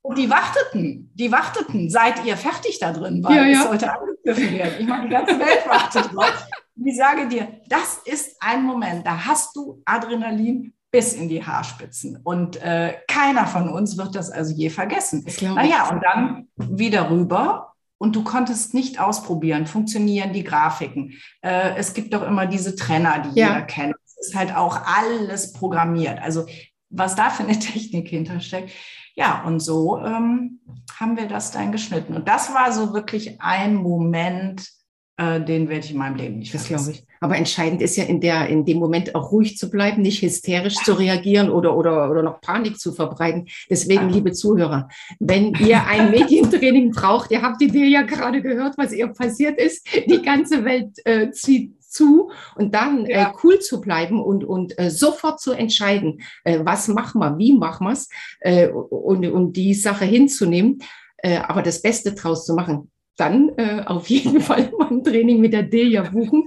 Und 0.00 0.18
die 0.18 0.28
warteten, 0.28 1.10
die 1.14 1.30
warteten, 1.30 1.88
seid 1.88 2.24
ihr 2.24 2.36
fertig 2.36 2.78
da 2.80 2.92
drin, 2.92 3.22
weil 3.22 3.36
ja, 3.36 3.44
ja. 3.44 3.58
es 3.58 3.64
sollte 3.64 3.92
angegriffen 3.92 4.58
werden. 4.58 4.74
Ich 4.78 4.86
meine, 4.86 5.04
die 5.04 5.10
ganze 5.10 5.38
Welt 5.38 5.66
wartet 5.66 6.12
drauf. 6.12 6.46
Ich 6.84 6.96
sage 6.96 7.28
dir, 7.28 7.48
das 7.68 8.00
ist 8.04 8.36
ein 8.40 8.62
Moment, 8.64 9.06
da 9.06 9.26
hast 9.26 9.56
du 9.56 9.82
Adrenalin 9.84 10.72
bis 10.90 11.14
in 11.14 11.28
die 11.28 11.44
Haarspitzen. 11.44 12.18
Und 12.22 12.56
äh, 12.62 12.94
keiner 13.08 13.46
von 13.46 13.70
uns 13.70 13.96
wird 13.96 14.14
das 14.14 14.30
also 14.30 14.54
je 14.54 14.68
vergessen. 14.68 15.24
Naja, 15.40 15.88
und 15.88 16.02
dann 16.02 16.48
wieder 16.56 17.10
rüber 17.10 17.72
und 17.96 18.14
du 18.14 18.24
konntest 18.24 18.74
nicht 18.74 19.00
ausprobieren, 19.00 19.66
funktionieren 19.66 20.32
die 20.32 20.44
Grafiken. 20.44 21.14
Äh, 21.40 21.76
es 21.76 21.94
gibt 21.94 22.12
doch 22.12 22.22
immer 22.22 22.46
diese 22.46 22.76
Trenner, 22.76 23.20
die 23.20 23.40
ja. 23.40 23.48
jeder 23.48 23.62
kennt. 23.62 23.94
Es 24.04 24.28
ist 24.28 24.34
halt 24.36 24.54
auch 24.54 24.80
alles 24.84 25.52
programmiert. 25.52 26.20
Also 26.20 26.46
was 26.90 27.16
da 27.16 27.30
für 27.30 27.44
eine 27.44 27.58
Technik 27.58 28.08
hintersteckt. 28.08 28.70
Ja, 29.14 29.44
und 29.44 29.60
so 29.60 29.98
ähm, 29.98 30.60
haben 30.98 31.16
wir 31.16 31.26
das 31.26 31.52
dann 31.52 31.72
geschnitten. 31.72 32.14
Und 32.14 32.28
das 32.28 32.52
war 32.54 32.72
so 32.72 32.92
wirklich 32.92 33.40
ein 33.40 33.74
Moment, 33.74 34.68
äh, 35.16 35.40
den 35.40 35.68
werde 35.68 35.84
ich 35.84 35.92
in 35.92 35.98
meinem 35.98 36.16
Leben 36.16 36.38
nicht 36.38 36.50
vergessen. 36.50 36.72
Das 36.72 36.84
glaube 36.84 36.98
ich. 36.98 37.06
Aber 37.20 37.36
entscheidend 37.36 37.82
ist 37.82 37.96
ja 37.96 38.04
in, 38.04 38.20
der, 38.20 38.48
in 38.48 38.64
dem 38.64 38.78
Moment 38.78 39.14
auch 39.14 39.30
ruhig 39.30 39.56
zu 39.56 39.70
bleiben, 39.70 40.02
nicht 40.02 40.22
hysterisch 40.22 40.74
zu 40.74 40.94
reagieren 40.94 41.50
oder, 41.50 41.76
oder, 41.76 42.10
oder 42.10 42.22
noch 42.22 42.40
Panik 42.40 42.80
zu 42.80 42.92
verbreiten. 42.92 43.46
Deswegen, 43.70 44.08
liebe 44.08 44.32
Zuhörer, 44.32 44.88
wenn 45.20 45.54
ihr 45.54 45.86
ein 45.86 46.10
Medientraining 46.10 46.90
braucht, 46.94 47.30
ihr 47.30 47.42
habt 47.42 47.60
die 47.60 47.66
Idee 47.66 47.86
ja 47.86 48.02
gerade 48.02 48.42
gehört, 48.42 48.76
was 48.76 48.92
ihr 48.92 49.08
passiert 49.08 49.60
ist. 49.60 49.86
Die 50.08 50.22
ganze 50.22 50.64
Welt 50.64 50.98
äh, 51.04 51.30
zieht 51.30 51.80
zu 51.80 52.30
und 52.56 52.74
dann 52.74 53.06
äh, 53.06 53.12
ja. 53.12 53.30
äh, 53.30 53.32
cool 53.44 53.58
zu 53.60 53.80
bleiben 53.80 54.22
und, 54.22 54.44
und 54.44 54.78
äh, 54.78 54.90
sofort 54.90 55.40
zu 55.40 55.52
entscheiden, 55.52 56.22
äh, 56.44 56.60
was 56.62 56.88
machen 56.88 57.20
wir, 57.20 57.38
wie 57.38 57.52
machen 57.52 57.86
wir 57.86 57.92
es 57.92 58.08
äh, 58.40 58.68
und, 58.68 59.26
und 59.26 59.52
die 59.52 59.74
Sache 59.74 60.06
hinzunehmen, 60.06 60.78
äh, 61.18 61.36
aber 61.36 61.62
das 61.62 61.82
Beste 61.82 62.14
draus 62.14 62.46
zu 62.46 62.54
machen. 62.54 62.90
Dann 63.16 63.50
äh, 63.56 63.84
auf 63.86 64.08
jeden 64.08 64.40
Fall 64.42 64.72
mal 64.78 64.88
ein 64.88 65.04
Training 65.04 65.40
mit 65.40 65.52
der 65.52 65.64
Delia 65.64 66.02
buchen. 66.02 66.46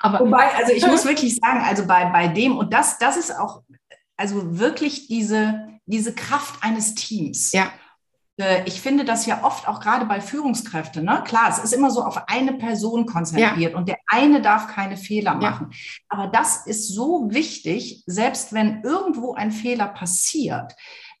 Aber, 0.00 0.20
Wobei, 0.20 0.54
also 0.54 0.72
ich 0.72 0.86
muss 0.88 1.04
wirklich 1.04 1.36
sagen, 1.36 1.60
also 1.60 1.86
bei, 1.86 2.06
bei 2.06 2.28
dem, 2.28 2.56
und 2.56 2.72
das, 2.72 2.98
das 2.98 3.16
ist 3.16 3.36
auch, 3.36 3.62
also 4.16 4.58
wirklich 4.58 5.08
diese, 5.08 5.68
diese 5.86 6.14
Kraft 6.14 6.62
eines 6.62 6.94
Teams. 6.94 7.52
Ja. 7.52 7.70
Äh, 8.38 8.64
ich 8.66 8.80
finde 8.80 9.04
das 9.04 9.26
ja 9.26 9.44
oft 9.44 9.68
auch 9.68 9.80
gerade 9.80 10.06
bei 10.06 10.20
Führungskräften. 10.20 11.04
Ne? 11.04 11.22
Klar, 11.24 11.48
es 11.50 11.58
ist 11.58 11.72
immer 11.72 11.90
so 11.90 12.02
auf 12.02 12.28
eine 12.28 12.54
Person 12.54 13.06
konzentriert 13.06 13.72
ja. 13.72 13.76
und 13.76 13.88
der 13.88 13.98
eine 14.06 14.40
darf 14.40 14.68
keine 14.68 14.96
Fehler 14.96 15.34
machen. 15.34 15.68
Ja. 15.70 15.78
Aber 16.08 16.26
das 16.28 16.66
ist 16.66 16.88
so 16.88 17.28
wichtig, 17.30 18.02
selbst 18.06 18.52
wenn 18.52 18.82
irgendwo 18.82 19.34
ein 19.34 19.50
Fehler 19.50 19.88
passiert, 19.88 20.74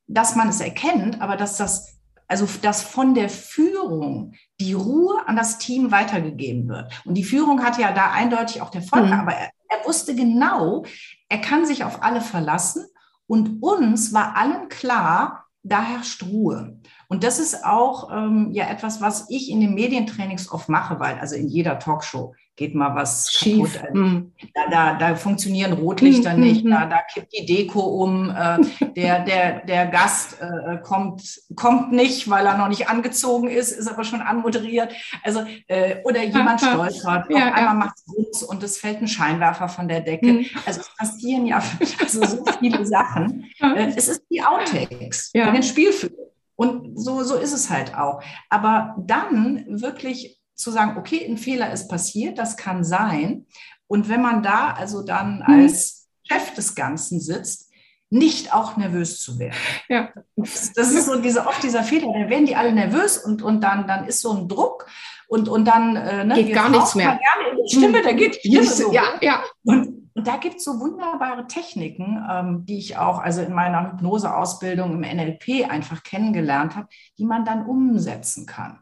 dass 0.06 0.36
man 0.36 0.48
es 0.48 0.60
erkennt, 0.60 1.20
aber 1.20 1.36
dass 1.36 1.56
das 1.56 1.95
also 2.28 2.48
dass 2.62 2.82
von 2.82 3.14
der 3.14 3.28
Führung 3.28 4.34
die 4.60 4.72
Ruhe 4.72 5.26
an 5.26 5.36
das 5.36 5.58
Team 5.58 5.90
weitergegeben 5.90 6.68
wird. 6.68 6.92
Und 7.04 7.14
die 7.14 7.24
Führung 7.24 7.62
hatte 7.62 7.82
ja 7.82 7.92
da 7.92 8.10
eindeutig 8.10 8.62
auch 8.62 8.70
der 8.70 8.82
Volker, 8.82 9.06
mhm. 9.06 9.20
aber 9.20 9.32
er, 9.32 9.50
er 9.68 9.86
wusste 9.86 10.14
genau, 10.14 10.84
er 11.28 11.40
kann 11.40 11.66
sich 11.66 11.84
auf 11.84 12.02
alle 12.02 12.20
verlassen. 12.20 12.86
Und 13.26 13.62
uns 13.62 14.12
war 14.12 14.36
allen 14.36 14.68
klar, 14.68 15.46
da 15.62 15.82
herrscht 15.82 16.22
Ruhe. 16.22 16.78
Und 17.08 17.24
das 17.24 17.38
ist 17.38 17.64
auch 17.64 18.10
ähm, 18.12 18.48
ja 18.52 18.68
etwas, 18.68 19.00
was 19.00 19.30
ich 19.30 19.50
in 19.50 19.60
den 19.60 19.74
Medientrainings 19.74 20.50
oft 20.50 20.68
mache, 20.68 20.98
weil 21.00 21.18
also 21.18 21.36
in 21.36 21.48
jeder 21.48 21.78
Talkshow 21.78 22.34
geht 22.56 22.74
mal 22.74 22.94
was 22.94 23.30
Schief. 23.30 23.74
kaputt. 23.74 23.94
Mm. 23.94 24.32
Da, 24.54 24.70
da, 24.70 24.94
da 24.94 25.14
funktionieren 25.14 25.74
Rotlichter 25.74 26.34
mm, 26.34 26.40
nicht, 26.40 26.64
mm, 26.64 26.70
da, 26.70 26.86
da 26.86 27.02
kippt 27.02 27.32
die 27.34 27.44
Deko 27.44 27.80
um, 27.80 28.30
äh, 28.30 28.58
der, 28.96 29.24
der, 29.24 29.60
der 29.66 29.86
Gast 29.86 30.38
äh, 30.40 30.78
kommt, 30.78 31.42
kommt 31.54 31.92
nicht, 31.92 32.30
weil 32.30 32.46
er 32.46 32.56
noch 32.56 32.68
nicht 32.68 32.88
angezogen 32.88 33.48
ist, 33.48 33.72
ist 33.72 33.88
aber 33.88 34.04
schon 34.04 34.22
anmoderiert. 34.22 34.92
Also, 35.22 35.44
äh, 35.68 35.96
oder 36.04 36.22
jemand 36.24 36.60
stolpert, 36.60 37.30
ja, 37.30 37.48
auf 37.48 37.54
einmal 37.54 37.60
ja. 37.60 37.74
macht 37.74 37.96
es 38.32 38.42
und 38.42 38.62
es 38.62 38.78
fällt 38.78 39.02
ein 39.02 39.08
Scheinwerfer 39.08 39.68
von 39.68 39.86
der 39.86 40.00
Decke. 40.00 40.32
Mhm. 40.32 40.46
Also 40.64 40.80
es 40.80 40.90
passieren 40.96 41.46
ja 41.46 41.62
also 42.00 42.24
so 42.24 42.44
viele 42.58 42.86
Sachen. 42.86 43.44
Äh, 43.60 43.92
es 43.94 44.08
ist 44.08 44.22
die 44.30 44.42
Outtakes 44.42 45.30
ja. 45.34 45.50
den 45.50 45.62
Spielfilm. 45.62 46.14
Und 46.56 46.98
so, 46.98 47.22
so 47.22 47.36
ist 47.36 47.52
es 47.52 47.70
halt 47.70 47.94
auch. 47.94 48.22
Aber 48.48 48.96
dann 48.98 49.64
wirklich 49.68 50.40
zu 50.54 50.70
sagen, 50.70 50.96
okay, 50.98 51.24
ein 51.26 51.36
Fehler 51.36 51.72
ist 51.72 51.88
passiert, 51.88 52.38
das 52.38 52.56
kann 52.56 52.82
sein. 52.82 53.46
Und 53.86 54.08
wenn 54.08 54.22
man 54.22 54.42
da 54.42 54.72
also 54.72 55.02
dann 55.02 55.36
mhm. 55.46 55.62
als 55.62 56.08
Chef 56.24 56.54
des 56.54 56.74
Ganzen 56.74 57.20
sitzt, 57.20 57.70
nicht 58.08 58.54
auch 58.54 58.76
nervös 58.76 59.20
zu 59.20 59.38
werden. 59.38 59.56
Ja. 59.88 60.10
Das 60.36 60.92
ist 60.92 61.06
so 61.06 61.20
diese, 61.20 61.46
oft 61.46 61.62
dieser 61.62 61.82
Fehler, 61.82 62.06
da 62.12 62.30
werden 62.30 62.46
die 62.46 62.54
alle 62.54 62.72
nervös 62.72 63.18
und, 63.18 63.42
und 63.42 63.60
dann, 63.62 63.86
dann 63.86 64.06
ist 64.06 64.20
so 64.20 64.32
ein 64.32 64.48
Druck 64.48 64.86
und, 65.28 65.48
und 65.48 65.64
dann 65.64 65.96
äh, 65.96 66.24
ne, 66.24 66.34
geht 66.34 66.54
gar 66.54 66.68
nichts 66.68 66.94
mehr. 66.94 67.18
Gerne 67.18 67.50
in 67.50 67.64
die 67.64 67.76
Stimme, 67.76 68.02
da 68.02 68.12
geht 68.12 68.42
die 68.44 68.48
Stimme 68.48 68.66
so. 68.66 68.92
Ja, 68.92 69.02
ja. 69.20 69.42
Und, 69.64 69.95
und 70.16 70.26
da 70.26 70.38
gibt 70.38 70.56
es 70.56 70.64
so 70.64 70.80
wunderbare 70.80 71.46
Techniken, 71.46 72.24
ähm, 72.30 72.64
die 72.64 72.78
ich 72.78 72.96
auch 72.96 73.18
also 73.18 73.42
in 73.42 73.52
meiner 73.52 73.92
Hypnoseausbildung 73.92 74.92
im 74.92 75.00
NLP 75.00 75.70
einfach 75.70 76.02
kennengelernt 76.02 76.74
habe, 76.74 76.88
die 77.18 77.26
man 77.26 77.44
dann 77.44 77.66
umsetzen 77.66 78.46
kann. 78.46 78.78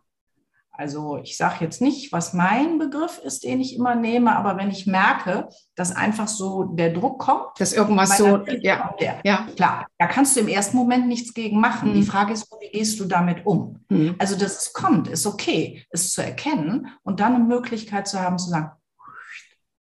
Also 0.77 1.19
ich 1.23 1.37
sage 1.37 1.57
jetzt 1.61 1.81
nicht, 1.81 2.13
was 2.13 2.35
mein 2.35 2.79
Begriff 2.79 3.19
ist, 3.19 3.45
den 3.45 3.61
ich 3.61 3.77
immer 3.77 3.95
nehme, 3.95 4.35
aber 4.37 4.57
wenn 4.57 4.71
ich 4.71 4.87
merke, 4.87 5.49
dass 5.77 5.95
einfach 5.95 6.27
so 6.27 6.65
der 6.65 6.93
Druck 6.93 7.21
kommt, 7.21 7.59
dass 7.59 7.73
irgendwas 7.73 8.19
so, 8.19 8.45
ja, 8.61 8.93
der, 9.01 9.21
ja, 9.25 9.47
klar, 9.55 9.87
da 9.99 10.07
kannst 10.07 10.35
du 10.35 10.41
im 10.41 10.49
ersten 10.49 10.77
Moment 10.77 11.07
nichts 11.07 11.33
gegen 11.33 11.61
machen. 11.61 11.91
Mhm. 11.91 11.95
Die 11.95 12.03
Frage 12.03 12.33
ist, 12.33 12.49
wie 12.61 12.71
gehst 12.71 12.99
du 12.99 13.05
damit 13.05 13.47
um? 13.47 13.85
Mhm. 13.89 14.17
Also 14.19 14.37
dass 14.37 14.67
es 14.67 14.73
kommt, 14.73 15.07
ist 15.07 15.27
okay, 15.27 15.85
es 15.91 16.13
zu 16.13 16.23
erkennen 16.23 16.89
und 17.03 17.21
dann 17.21 17.37
eine 17.37 17.45
Möglichkeit 17.45 18.09
zu 18.09 18.21
haben 18.21 18.39
zu 18.39 18.51
sagen, 18.51 18.73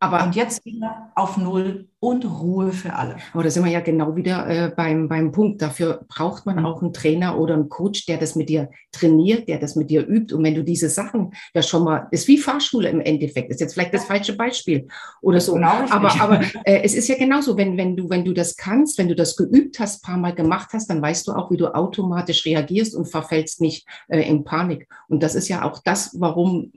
aber 0.01 0.25
und 0.25 0.37
jetzt 0.37 0.65
wieder 0.65 1.11
auf 1.17 1.37
Null 1.37 1.89
und 1.99 2.25
Ruhe 2.25 2.73
für 2.73 2.95
alle. 2.95 3.17
Aber 3.33 3.43
da 3.43 3.51
sind 3.51 3.65
wir 3.65 3.73
ja 3.73 3.81
genau 3.81 4.15
wieder 4.15 4.47
äh, 4.47 4.73
beim, 4.75 5.09
beim 5.09 5.33
Punkt. 5.33 5.61
Dafür 5.61 6.05
braucht 6.07 6.47
man 6.47 6.65
auch 6.65 6.81
einen 6.81 6.93
Trainer 6.93 7.37
oder 7.37 7.55
einen 7.55 7.69
Coach, 7.69 8.07
der 8.07 8.19
das 8.19 8.37
mit 8.37 8.49
dir 8.49 8.71
trainiert, 8.93 9.49
der 9.49 9.59
das 9.59 9.75
mit 9.75 9.91
dir 9.91 10.07
übt. 10.07 10.33
Und 10.33 10.45
wenn 10.45 10.55
du 10.55 10.63
diese 10.63 10.89
Sachen 10.89 11.33
ja 11.53 11.63
schon 11.63 11.83
mal, 11.83 12.07
ist 12.13 12.29
wie 12.29 12.39
Fahrschule 12.39 12.89
im 12.89 13.01
Endeffekt, 13.01 13.51
ist 13.51 13.61
jetzt 13.61 13.75
vielleicht 13.75 13.93
das 13.93 14.05
falsche 14.05 14.37
Beispiel 14.37 14.87
oder 15.21 15.41
so. 15.41 15.55
Genau 15.55 15.85
aber 15.91 16.21
aber 16.21 16.41
äh, 16.65 16.83
es 16.85 16.95
ist 16.95 17.09
ja 17.09 17.17
genauso, 17.17 17.57
wenn, 17.57 17.77
wenn, 17.77 17.97
du, 17.97 18.09
wenn 18.09 18.25
du 18.25 18.33
das 18.33 18.57
kannst, 18.57 18.99
wenn 18.99 19.09
du 19.09 19.17
das 19.17 19.37
geübt 19.37 19.81
hast, 19.81 20.05
paar 20.05 20.17
Mal 20.17 20.35
gemacht 20.35 20.69
hast, 20.73 20.89
dann 20.91 21.03
weißt 21.03 21.27
du 21.27 21.33
auch, 21.33 21.51
wie 21.51 21.57
du 21.57 21.75
automatisch 21.75 22.45
reagierst 22.45 22.95
und 22.95 23.07
verfällst 23.07 23.61
nicht 23.61 23.89
äh, 24.07 24.21
in 24.21 24.45
Panik. 24.45 24.87
Und 25.09 25.25
das 25.25 25.35
ist 25.35 25.49
ja 25.49 25.65
auch 25.65 25.81
das, 25.83 26.15
warum 26.21 26.71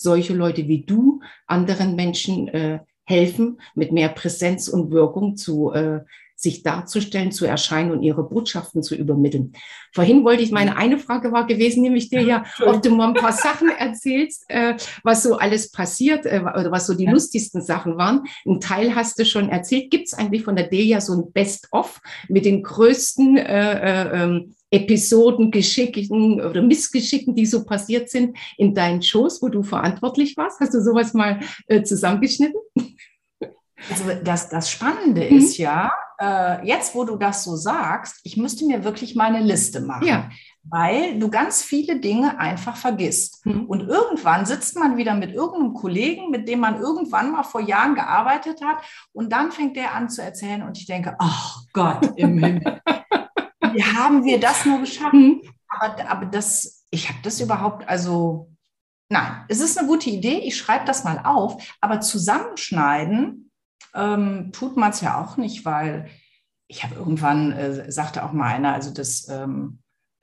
solche 0.00 0.34
Leute 0.34 0.68
wie 0.68 0.82
du 0.82 1.20
anderen 1.46 1.96
Menschen 1.96 2.48
äh, 2.48 2.80
helfen, 3.04 3.60
mit 3.74 3.90
mehr 3.90 4.10
Präsenz 4.10 4.68
und 4.68 4.90
Wirkung 4.90 5.36
zu 5.36 5.72
äh, 5.72 6.00
sich 6.38 6.62
darzustellen, 6.62 7.32
zu 7.32 7.46
erscheinen 7.46 7.90
und 7.90 8.02
ihre 8.04 8.22
Botschaften 8.22 8.80
zu 8.80 8.94
übermitteln. 8.94 9.54
Vorhin 9.92 10.24
wollte 10.24 10.44
ich, 10.44 10.52
meine 10.52 10.76
eine 10.76 10.98
Frage 10.98 11.32
war 11.32 11.48
gewesen, 11.48 11.82
nämlich 11.82 12.10
dir 12.10 12.22
ja, 12.22 12.44
ob 12.64 12.80
du 12.80 12.90
mal 12.90 13.08
ein 13.08 13.14
paar 13.14 13.32
Sachen 13.32 13.70
erzählst, 13.70 14.44
äh, 14.48 14.76
was 15.02 15.24
so 15.24 15.36
alles 15.36 15.72
passiert 15.72 16.26
äh, 16.26 16.40
oder 16.40 16.70
was 16.70 16.86
so 16.86 16.94
die 16.94 17.06
ja. 17.06 17.10
lustigsten 17.10 17.60
Sachen 17.60 17.96
waren. 17.96 18.22
Ein 18.46 18.60
Teil 18.60 18.94
hast 18.94 19.18
du 19.18 19.24
schon 19.24 19.48
erzählt. 19.48 19.90
Gibt 19.90 20.06
es 20.06 20.14
eigentlich 20.14 20.44
von 20.44 20.54
der 20.54 20.68
Delia 20.68 21.00
so 21.00 21.14
ein 21.14 21.32
Best-of 21.32 22.00
mit 22.28 22.44
den 22.44 22.62
größten 22.62 23.36
äh, 23.36 24.02
äh, 24.04 24.22
ähm, 24.22 24.54
Episoden, 24.70 25.50
Geschicken 25.50 26.40
oder 26.40 26.62
Missgeschicken, 26.62 27.34
die 27.34 27.46
so 27.46 27.64
passiert 27.64 28.10
sind 28.10 28.36
in 28.56 28.74
deinen 28.74 29.02
Shows, 29.02 29.42
wo 29.42 29.48
du 29.48 29.64
verantwortlich 29.64 30.36
warst? 30.36 30.60
Hast 30.60 30.74
du 30.74 30.80
sowas 30.80 31.14
mal 31.14 31.40
äh, 31.66 31.82
zusammengeschnitten? 31.82 32.60
Also 33.90 34.04
das, 34.22 34.48
das 34.48 34.70
Spannende 34.70 35.22
mhm. 35.22 35.38
ist 35.38 35.56
ja, 35.56 35.90
äh, 36.20 36.66
jetzt 36.66 36.94
wo 36.94 37.04
du 37.04 37.16
das 37.16 37.44
so 37.44 37.56
sagst, 37.56 38.20
ich 38.24 38.36
müsste 38.36 38.66
mir 38.66 38.84
wirklich 38.84 39.14
meine 39.14 39.40
Liste 39.40 39.80
machen. 39.80 40.06
Ja. 40.06 40.30
Weil 40.64 41.18
du 41.18 41.30
ganz 41.30 41.62
viele 41.62 41.98
Dinge 41.98 42.38
einfach 42.38 42.76
vergisst. 42.76 43.46
Mhm. 43.46 43.64
Und 43.66 43.88
irgendwann 43.88 44.44
sitzt 44.44 44.76
man 44.76 44.96
wieder 44.96 45.14
mit 45.14 45.32
irgendeinem 45.32 45.72
Kollegen, 45.72 46.30
mit 46.30 46.48
dem 46.48 46.60
man 46.60 46.78
irgendwann 46.78 47.32
mal 47.32 47.44
vor 47.44 47.60
Jahren 47.60 47.94
gearbeitet 47.94 48.60
hat. 48.62 48.78
Und 49.12 49.32
dann 49.32 49.50
fängt 49.50 49.76
der 49.76 49.94
an 49.94 50.10
zu 50.10 50.22
erzählen 50.22 50.62
und 50.62 50.76
ich 50.76 50.86
denke, 50.86 51.16
ach 51.18 51.62
Gott 51.72 52.12
im 52.16 52.38
Himmel. 52.38 52.82
wie 53.72 53.82
haben 53.82 54.24
wir 54.24 54.38
das 54.40 54.66
nur 54.66 54.80
geschafft? 54.80 55.14
Mhm. 55.14 55.40
Aber, 55.68 56.10
aber 56.10 56.26
das, 56.26 56.84
ich 56.90 57.08
habe 57.08 57.18
das 57.22 57.40
überhaupt, 57.40 57.88
also 57.88 58.50
nein, 59.08 59.44
es 59.48 59.60
ist 59.60 59.78
eine 59.78 59.86
gute 59.86 60.10
Idee, 60.10 60.38
ich 60.38 60.56
schreibe 60.56 60.84
das 60.84 61.04
mal 61.04 61.20
auf, 61.24 61.62
aber 61.80 62.00
zusammenschneiden 62.00 63.47
ähm, 63.94 64.50
tut 64.52 64.76
man 64.76 64.90
es 64.90 65.00
ja 65.00 65.22
auch 65.22 65.36
nicht, 65.36 65.64
weil 65.64 66.08
ich 66.68 66.84
habe 66.84 66.94
irgendwann, 66.94 67.52
äh, 67.52 67.90
sagte 67.90 68.24
auch 68.24 68.32
mal 68.32 68.48
einer, 68.48 68.74
also 68.74 68.92
das, 68.92 69.28
ähm, 69.28 69.78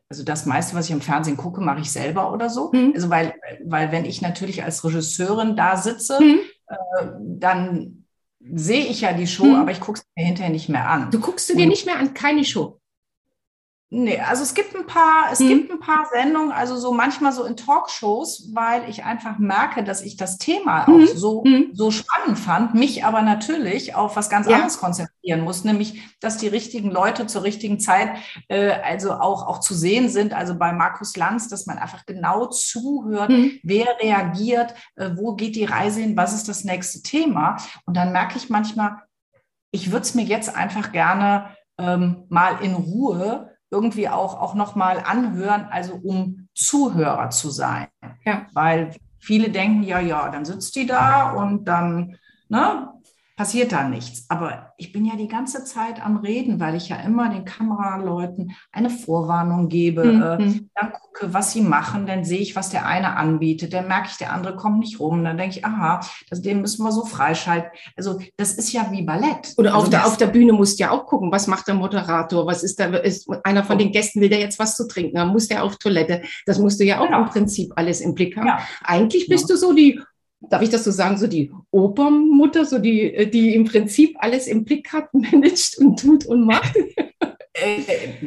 also 0.09 0.23
das 0.23 0.45
meiste, 0.45 0.75
was 0.75 0.85
ich 0.85 0.91
im 0.91 1.01
Fernsehen 1.01 1.37
gucke, 1.37 1.61
mache 1.61 1.81
ich 1.81 1.91
selber 1.91 2.31
oder 2.31 2.49
so. 2.49 2.71
Mhm. 2.71 2.91
Also 2.93 3.09
weil, 3.09 3.33
weil 3.63 3.91
wenn 3.91 4.05
ich 4.05 4.21
natürlich 4.21 4.63
als 4.63 4.83
Regisseurin 4.83 5.55
da 5.55 5.77
sitze, 5.77 6.19
mhm. 6.21 6.39
äh, 6.67 7.07
dann 7.19 8.05
sehe 8.39 8.85
ich 8.85 9.01
ja 9.01 9.13
die 9.13 9.27
Show, 9.27 9.45
mhm. 9.45 9.55
aber 9.55 9.71
ich 9.71 9.79
gucke 9.79 9.99
es 9.99 10.05
mir 10.15 10.25
hinterher 10.25 10.51
nicht 10.51 10.69
mehr 10.69 10.87
an. 10.87 11.09
Du 11.09 11.19
guckst 11.19 11.49
du 11.49 11.55
dir 11.55 11.63
Und, 11.63 11.69
nicht 11.69 11.85
mehr 11.87 11.97
an, 11.97 12.13
keine 12.13 12.45
Show? 12.45 12.79
Nee, 13.91 14.19
also 14.19 14.41
es 14.41 14.55
gibt 14.55 14.75
ein 14.75 14.87
paar, 14.87 15.31
es 15.31 15.39
hm. 15.39 15.47
gibt 15.47 15.71
ein 15.71 15.79
paar 15.79 16.07
Sendungen, 16.11 16.51
also 16.51 16.75
so 16.75 16.91
manchmal 16.91 17.31
so 17.31 17.43
in 17.43 17.55
Talkshows, 17.55 18.49
weil 18.53 18.89
ich 18.89 19.03
einfach 19.03 19.37
merke, 19.37 19.83
dass 19.83 20.01
ich 20.01 20.17
das 20.17 20.39
Thema 20.39 20.87
hm. 20.87 21.03
auch 21.03 21.07
so, 21.07 21.43
hm. 21.43 21.69
so 21.71 21.91
spannend 21.91 22.39
fand, 22.39 22.73
mich 22.73 23.05
aber 23.05 23.21
natürlich 23.21 23.93
auf 23.93 24.15
was 24.15 24.29
ganz 24.29 24.47
ja. 24.47 24.55
anderes 24.55 24.79
konzentrieren 24.79 25.41
muss, 25.41 25.63
nämlich, 25.63 26.01
dass 26.19 26.37
die 26.37 26.47
richtigen 26.47 26.89
Leute 26.89 27.27
zur 27.27 27.43
richtigen 27.43 27.79
Zeit 27.79 28.09
äh, 28.47 28.71
also 28.71 29.13
auch, 29.13 29.45
auch 29.47 29.59
zu 29.59 29.75
sehen 29.75 30.09
sind. 30.09 30.33
Also 30.33 30.57
bei 30.57 30.73
Markus 30.73 31.15
Lanz, 31.15 31.47
dass 31.47 31.67
man 31.67 31.77
einfach 31.77 32.07
genau 32.07 32.47
zuhört, 32.47 33.29
hm. 33.29 33.59
wer 33.61 33.85
reagiert, 34.01 34.73
äh, 34.95 35.11
wo 35.15 35.35
geht 35.35 35.55
die 35.55 35.65
Reise 35.65 36.01
hin, 36.01 36.17
was 36.17 36.33
ist 36.33 36.49
das 36.49 36.63
nächste 36.63 37.03
Thema. 37.03 37.57
Und 37.85 37.95
dann 37.95 38.11
merke 38.11 38.37
ich 38.37 38.49
manchmal, 38.49 39.03
ich 39.71 39.91
würde 39.91 40.05
es 40.05 40.15
mir 40.15 40.25
jetzt 40.25 40.55
einfach 40.55 40.91
gerne 40.91 41.55
ähm, 41.77 42.23
mal 42.29 42.63
in 42.63 42.73
Ruhe 42.73 43.54
irgendwie 43.75 44.07
auch, 44.09 44.41
auch 44.41 44.55
nochmal 44.55 45.03
anhören, 45.05 45.67
also 45.69 45.99
um 46.01 46.47
Zuhörer 46.53 47.29
zu 47.29 47.49
sein. 47.49 47.87
Ja. 48.23 48.47
Weil 48.53 48.95
viele 49.19 49.49
denken, 49.49 49.83
ja, 49.83 49.99
ja, 49.99 50.29
dann 50.29 50.45
sitzt 50.45 50.75
die 50.75 50.85
da 50.85 51.31
und 51.33 51.65
dann 51.65 52.17
ne, 52.47 52.89
passiert 53.35 53.73
da 53.73 53.87
nichts. 53.87 54.25
Aber 54.29 54.73
ich 54.77 54.93
bin 54.93 55.05
ja 55.05 55.15
die 55.15 55.27
ganze 55.27 55.65
Zeit 55.65 56.03
am 56.03 56.17
Reden, 56.17 56.59
weil 56.59 56.75
ich 56.75 56.89
ja 56.89 56.95
immer 56.97 57.29
den 57.29 57.43
Kameraleuten 57.43 58.51
eine 58.71 58.89
Vorwarnung 58.89 59.67
gebe, 59.67 60.05
mhm. 60.05 60.21
äh, 60.21 60.59
dann 60.75 60.93
gucke, 60.93 61.33
was 61.33 61.51
sie 61.51 61.61
machen, 61.61 62.05
dann 62.05 62.23
sehe 62.23 62.39
ich, 62.39 62.55
was 62.55 62.69
der 62.69 62.85
eine 62.85 63.17
anbietet, 63.17 63.73
dann 63.73 63.87
merke 63.87 64.07
ich, 64.09 64.17
der 64.17 64.31
andere 64.31 64.55
kommt 64.55 64.79
nicht 64.79 64.99
rum, 64.99 65.23
dann 65.23 65.37
denke 65.37 65.57
ich, 65.57 65.65
aha, 65.65 65.99
das, 66.29 66.41
den 66.41 66.61
müssen 66.61 66.83
wir 66.85 66.91
so 66.91 67.05
freischalten. 67.05 67.71
Also 67.97 68.19
das 68.37 68.53
ist 68.53 68.71
ja 68.71 68.87
wie 68.91 69.01
Ballett. 69.01 69.53
Oder 69.57 69.73
also 69.73 69.85
auf, 69.85 69.89
der, 69.89 70.05
auf 70.05 70.17
der 70.17 70.27
Bühne 70.27 70.53
musst 70.53 70.79
du 70.79 70.83
ja 70.83 70.91
auch 70.91 71.05
gucken, 71.05 71.31
was 71.31 71.47
macht 71.47 71.67
der 71.67 71.75
Moderator, 71.75 72.45
was 72.45 72.63
ist 72.63 72.79
da, 72.79 72.85
ist 72.85 73.29
einer 73.43 73.63
von 73.63 73.77
den 73.77 73.91
Gästen 73.91 74.21
will 74.21 74.29
der 74.29 74.39
jetzt 74.39 74.59
was 74.59 74.75
zu 74.77 74.87
trinken, 74.87 75.15
dann 75.15 75.29
muss 75.29 75.49
der 75.49 75.63
auf 75.63 75.77
Toilette. 75.77 76.21
Das 76.45 76.57
musst 76.57 76.79
du 76.79 76.85
ja 76.85 76.99
auch 76.99 77.05
genau. 77.05 77.23
im 77.23 77.29
Prinzip 77.29 77.73
alles 77.75 77.99
im 77.99 78.13
Blick 78.15 78.37
haben. 78.37 78.47
Ja. 78.47 78.59
Eigentlich 78.83 79.27
bist 79.27 79.49
ja. 79.49 79.55
du 79.55 79.59
so 79.59 79.73
die 79.73 79.99
darf 80.49 80.61
ich 80.61 80.69
das 80.69 80.83
so 80.83 80.91
sagen, 80.91 81.17
so 81.17 81.27
die 81.27 81.51
Opernmutter, 81.71 82.65
so 82.65 82.79
die, 82.79 83.13
äh, 83.13 83.27
die 83.27 83.55
im 83.55 83.65
Prinzip 83.65 84.15
alles 84.19 84.47
im 84.47 84.63
Blick 84.65 84.91
hat, 84.93 85.13
managt 85.13 85.77
und 85.77 85.99
tut 85.99 86.25
und 86.25 86.45
macht? 86.45 86.75
Äh, 87.57 88.19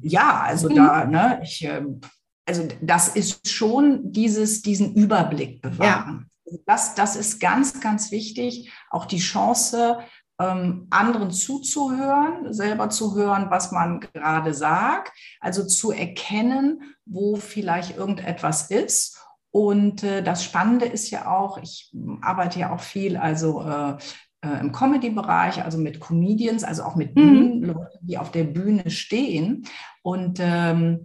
ja, 0.00 0.40
also 0.40 0.70
mhm. 0.70 0.74
da, 0.74 1.04
ne, 1.04 1.40
ich, 1.42 1.62
ähm, 1.64 2.00
also 2.46 2.66
das 2.80 3.08
ist 3.08 3.46
schon 3.46 4.10
dieses, 4.10 4.62
diesen 4.62 4.94
Überblick 4.94 5.60
bewahren. 5.60 6.30
Ja. 6.46 6.58
Das, 6.64 6.94
das 6.94 7.14
ist 7.14 7.40
ganz, 7.40 7.82
ganz 7.82 8.10
wichtig. 8.10 8.72
Auch 8.88 9.04
die 9.04 9.18
Chance, 9.18 9.98
ähm, 10.40 10.86
anderen 10.88 11.30
zuzuhören, 11.30 12.54
selber 12.54 12.88
zu 12.88 13.14
hören, 13.14 13.48
was 13.50 13.70
man 13.70 14.00
gerade 14.00 14.54
sagt, 14.54 15.12
also 15.40 15.66
zu 15.66 15.92
erkennen, 15.92 16.94
wo 17.04 17.36
vielleicht 17.36 17.98
irgendetwas 17.98 18.70
ist 18.70 19.20
und 19.50 20.02
äh, 20.02 20.22
das 20.22 20.44
Spannende 20.44 20.86
ist 20.86 21.10
ja 21.10 21.30
auch, 21.30 21.58
ich 21.58 21.92
arbeite 22.22 22.60
ja 22.60 22.72
auch 22.72 22.80
viel, 22.80 23.16
also 23.16 23.62
äh, 23.62 23.96
äh, 24.42 24.60
im 24.60 24.72
Comedy-Bereich, 24.72 25.64
also 25.64 25.78
mit 25.78 26.00
Comedians, 26.00 26.64
also 26.64 26.84
auch 26.84 26.96
mit 26.96 27.16
mhm. 27.16 27.20
Bühnenleuten, 27.20 28.00
die 28.06 28.18
auf 28.18 28.30
der 28.30 28.44
Bühne 28.44 28.90
stehen. 28.90 29.66
Und 30.02 30.38
ähm, 30.40 31.04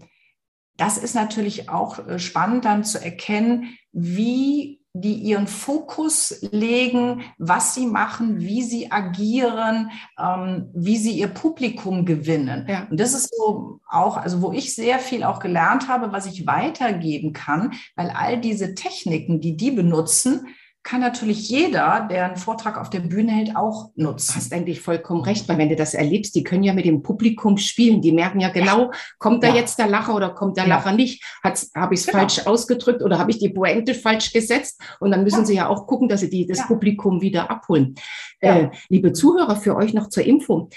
das 0.77 0.97
ist 0.97 1.15
natürlich 1.15 1.69
auch 1.69 2.05
äh, 2.07 2.19
spannend 2.19 2.65
dann 2.65 2.83
zu 2.83 3.03
erkennen, 3.03 3.77
wie 3.91 4.81
die 4.97 5.15
ihren 5.15 5.47
Fokus 5.47 6.39
legen, 6.51 7.23
was 7.37 7.75
sie 7.75 7.85
machen, 7.85 8.39
wie 8.39 8.63
sie 8.63 8.91
agieren, 8.91 9.91
ähm, 10.17 10.69
wie 10.73 10.95
sie 10.97 11.11
ihr 11.11 11.27
Publikum 11.27 12.05
gewinnen. 12.05 12.65
Ja. 12.69 12.87
Und 12.89 12.99
das 12.99 13.13
ist 13.13 13.35
so 13.35 13.81
auch, 13.89 14.15
also 14.15 14.41
wo 14.41 14.53
ich 14.53 14.73
sehr 14.73 14.99
viel 14.99 15.23
auch 15.23 15.39
gelernt 15.39 15.89
habe, 15.89 16.13
was 16.13 16.25
ich 16.25 16.47
weitergeben 16.47 17.33
kann, 17.33 17.73
weil 17.97 18.09
all 18.09 18.39
diese 18.39 18.73
Techniken, 18.73 19.41
die 19.41 19.57
die 19.57 19.71
benutzen, 19.71 20.47
kann 20.85 21.01
natürlich 21.01 21.49
jeder, 21.49 22.07
der 22.11 22.25
einen 22.25 22.37
Vortrag 22.37 22.77
auf 22.77 22.91
der 22.91 22.99
Bühne 22.99 23.31
hält, 23.31 23.55
auch 23.55 23.89
nutzen. 23.95 24.33
Du 24.33 24.35
hast 24.35 24.53
eigentlich 24.53 24.81
vollkommen 24.81 25.23
recht, 25.23 25.49
weil 25.49 25.57
wenn 25.57 25.69
du 25.69 25.75
das 25.75 25.95
erlebst, 25.95 26.35
die 26.35 26.43
können 26.43 26.61
ja 26.61 26.73
mit 26.73 26.85
dem 26.85 27.01
Publikum 27.01 27.57
spielen. 27.57 28.03
Die 28.03 28.11
merken 28.11 28.39
ja 28.39 28.49
genau, 28.49 28.91
kommt 29.17 29.43
da 29.43 29.47
ja. 29.47 29.55
jetzt 29.55 29.79
der 29.79 29.87
Lacher 29.87 30.15
oder 30.15 30.29
kommt 30.29 30.57
der 30.57 30.65
ja. 30.65 30.75
Lacher 30.75 30.91
nicht? 30.91 31.23
Habe 31.43 31.55
ich 31.95 32.01
es 32.01 32.05
genau. 32.05 32.19
falsch 32.19 32.45
ausgedrückt 32.45 33.01
oder 33.01 33.17
habe 33.17 33.31
ich 33.31 33.39
die 33.39 33.49
Pointe 33.49 33.95
falsch 33.95 34.31
gesetzt? 34.31 34.79
Und 34.99 35.09
dann 35.09 35.23
müssen 35.23 35.39
ja. 35.39 35.45
sie 35.45 35.55
ja 35.55 35.69
auch 35.69 35.87
gucken, 35.87 36.07
dass 36.07 36.19
sie 36.19 36.29
die, 36.29 36.45
das 36.45 36.67
Publikum 36.67 37.19
wieder 37.19 37.49
abholen. 37.49 37.95
Äh, 38.39 38.67
liebe 38.87 39.11
Zuhörer, 39.11 39.55
für 39.55 39.75
euch 39.75 39.95
noch 39.95 40.09
zur 40.09 40.23
Info 40.23 40.69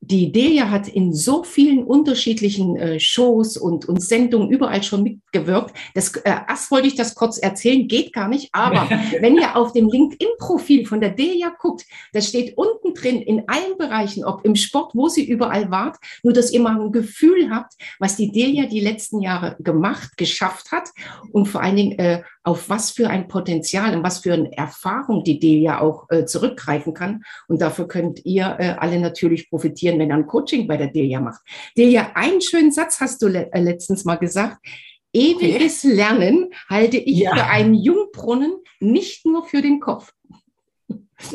die 0.00 0.30
Delia 0.32 0.70
hat 0.70 0.88
in 0.88 1.12
so 1.12 1.42
vielen 1.42 1.84
unterschiedlichen 1.84 2.76
äh, 2.76 3.00
Shows 3.00 3.56
und, 3.56 3.86
und 3.86 4.00
Sendungen 4.00 4.48
überall 4.48 4.82
schon 4.82 5.02
mitgewirkt. 5.02 5.74
Das, 5.94 6.14
äh, 6.16 6.34
erst 6.48 6.70
wollte 6.70 6.86
ich 6.86 6.94
das 6.94 7.14
kurz 7.14 7.38
erzählen, 7.38 7.88
geht 7.88 8.12
gar 8.12 8.28
nicht. 8.28 8.48
Aber 8.52 8.88
wenn 9.20 9.36
ihr 9.36 9.56
auf 9.56 9.72
dem 9.72 9.88
LinkedIn-Profil 9.88 10.86
von 10.86 11.00
der 11.00 11.10
Delia 11.10 11.52
guckt, 11.58 11.84
da 12.12 12.20
steht 12.20 12.56
unten 12.56 12.94
drin 12.94 13.20
in 13.20 13.48
allen 13.48 13.76
Bereichen, 13.76 14.24
ob 14.24 14.44
im 14.44 14.54
Sport, 14.54 14.92
wo 14.94 15.08
sie 15.08 15.28
überall 15.28 15.70
wart, 15.70 15.96
nur 16.22 16.32
dass 16.32 16.52
ihr 16.52 16.60
mal 16.60 16.80
ein 16.80 16.92
Gefühl 16.92 17.50
habt, 17.50 17.74
was 17.98 18.16
die 18.16 18.30
Delia 18.30 18.66
die 18.66 18.80
letzten 18.80 19.20
Jahre 19.20 19.56
gemacht, 19.58 20.16
geschafft 20.16 20.70
hat 20.70 20.90
und 21.32 21.46
vor 21.46 21.60
allen 21.60 21.76
Dingen 21.76 21.98
äh, 21.98 22.22
auf 22.48 22.70
was 22.70 22.90
für 22.90 23.10
ein 23.10 23.28
Potenzial 23.28 23.94
und 23.94 24.02
was 24.02 24.20
für 24.20 24.32
eine 24.32 24.50
Erfahrung 24.56 25.22
die 25.22 25.38
Delia 25.38 25.80
auch 25.80 26.06
äh, 26.08 26.24
zurückgreifen 26.24 26.94
kann. 26.94 27.22
Und 27.46 27.60
dafür 27.60 27.86
könnt 27.86 28.24
ihr 28.24 28.56
äh, 28.58 28.74
alle 28.78 28.98
natürlich 28.98 29.50
profitieren, 29.50 29.98
wenn 29.98 30.08
ihr 30.08 30.14
ein 30.14 30.26
Coaching 30.26 30.66
bei 30.66 30.78
der 30.78 30.86
Delia 30.86 31.20
macht. 31.20 31.42
Delia, 31.76 32.12
einen 32.14 32.40
schönen 32.40 32.72
Satz 32.72 33.00
hast 33.00 33.20
du 33.20 33.28
le 33.28 33.52
äh, 33.52 33.60
letztens 33.60 34.06
mal 34.06 34.16
gesagt. 34.16 34.66
Ewiges 35.12 35.84
okay. 35.84 35.94
Lernen 35.94 36.50
halte 36.70 36.96
ich 36.96 37.18
ja. 37.18 37.34
für 37.34 37.44
einen 37.44 37.74
Jungbrunnen, 37.74 38.54
nicht 38.80 39.26
nur 39.26 39.44
für 39.44 39.60
den 39.60 39.78
Kopf. 39.78 40.14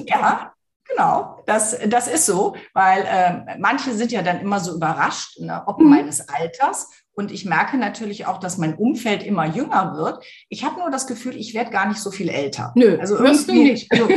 Ja, 0.07 0.53
Genau, 0.85 1.41
das, 1.47 1.77
das 1.87 2.07
ist 2.07 2.25
so, 2.25 2.55
weil 2.73 3.03
äh, 3.03 3.57
manche 3.57 3.93
sind 3.93 4.11
ja 4.11 4.21
dann 4.21 4.41
immer 4.41 4.59
so 4.59 4.75
überrascht, 4.75 5.39
ne, 5.39 5.63
ob 5.65 5.79
mhm. 5.79 5.89
meines 5.89 6.27
Alters. 6.27 6.89
Und 7.15 7.31
ich 7.31 7.45
merke 7.45 7.77
natürlich 7.77 8.25
auch, 8.25 8.39
dass 8.39 8.57
mein 8.57 8.75
Umfeld 8.75 9.23
immer 9.23 9.45
jünger 9.45 9.95
wird. 9.95 10.23
Ich 10.49 10.63
habe 10.63 10.79
nur 10.79 10.89
das 10.89 11.05
Gefühl, 11.05 11.35
ich 11.35 11.53
werde 11.53 11.69
gar 11.69 11.87
nicht 11.87 11.99
so 11.99 12.09
viel 12.09 12.29
älter. 12.29 12.71
Nö, 12.75 12.97
also 12.99 13.19
wirst 13.19 13.47
du 13.47 13.53
nicht. 13.53 13.91
Also, 13.91 14.09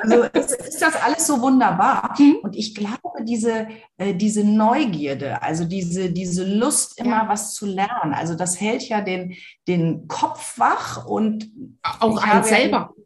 also 0.00 0.22
ist, 0.22 0.52
ist, 0.52 0.82
das 0.82 0.96
alles 0.96 1.26
so 1.26 1.40
wunderbar. 1.42 2.14
Mhm. 2.18 2.36
Und 2.42 2.56
ich 2.56 2.74
glaube, 2.74 3.24
diese, 3.24 3.68
äh, 3.98 4.14
diese 4.14 4.44
Neugierde, 4.44 5.42
also 5.42 5.64
diese, 5.64 6.10
diese 6.10 6.44
Lust, 6.44 6.98
immer 6.98 7.24
ja. 7.24 7.28
was 7.28 7.54
zu 7.54 7.66
lernen, 7.66 8.14
also 8.14 8.34
das 8.34 8.60
hält 8.60 8.88
ja 8.88 9.02
den, 9.02 9.34
den 9.66 10.08
Kopf 10.08 10.58
wach 10.58 11.06
und 11.06 11.50
auch 11.82 12.22
einen 12.22 12.44
selber. 12.44 12.94
Ja, 12.96 13.04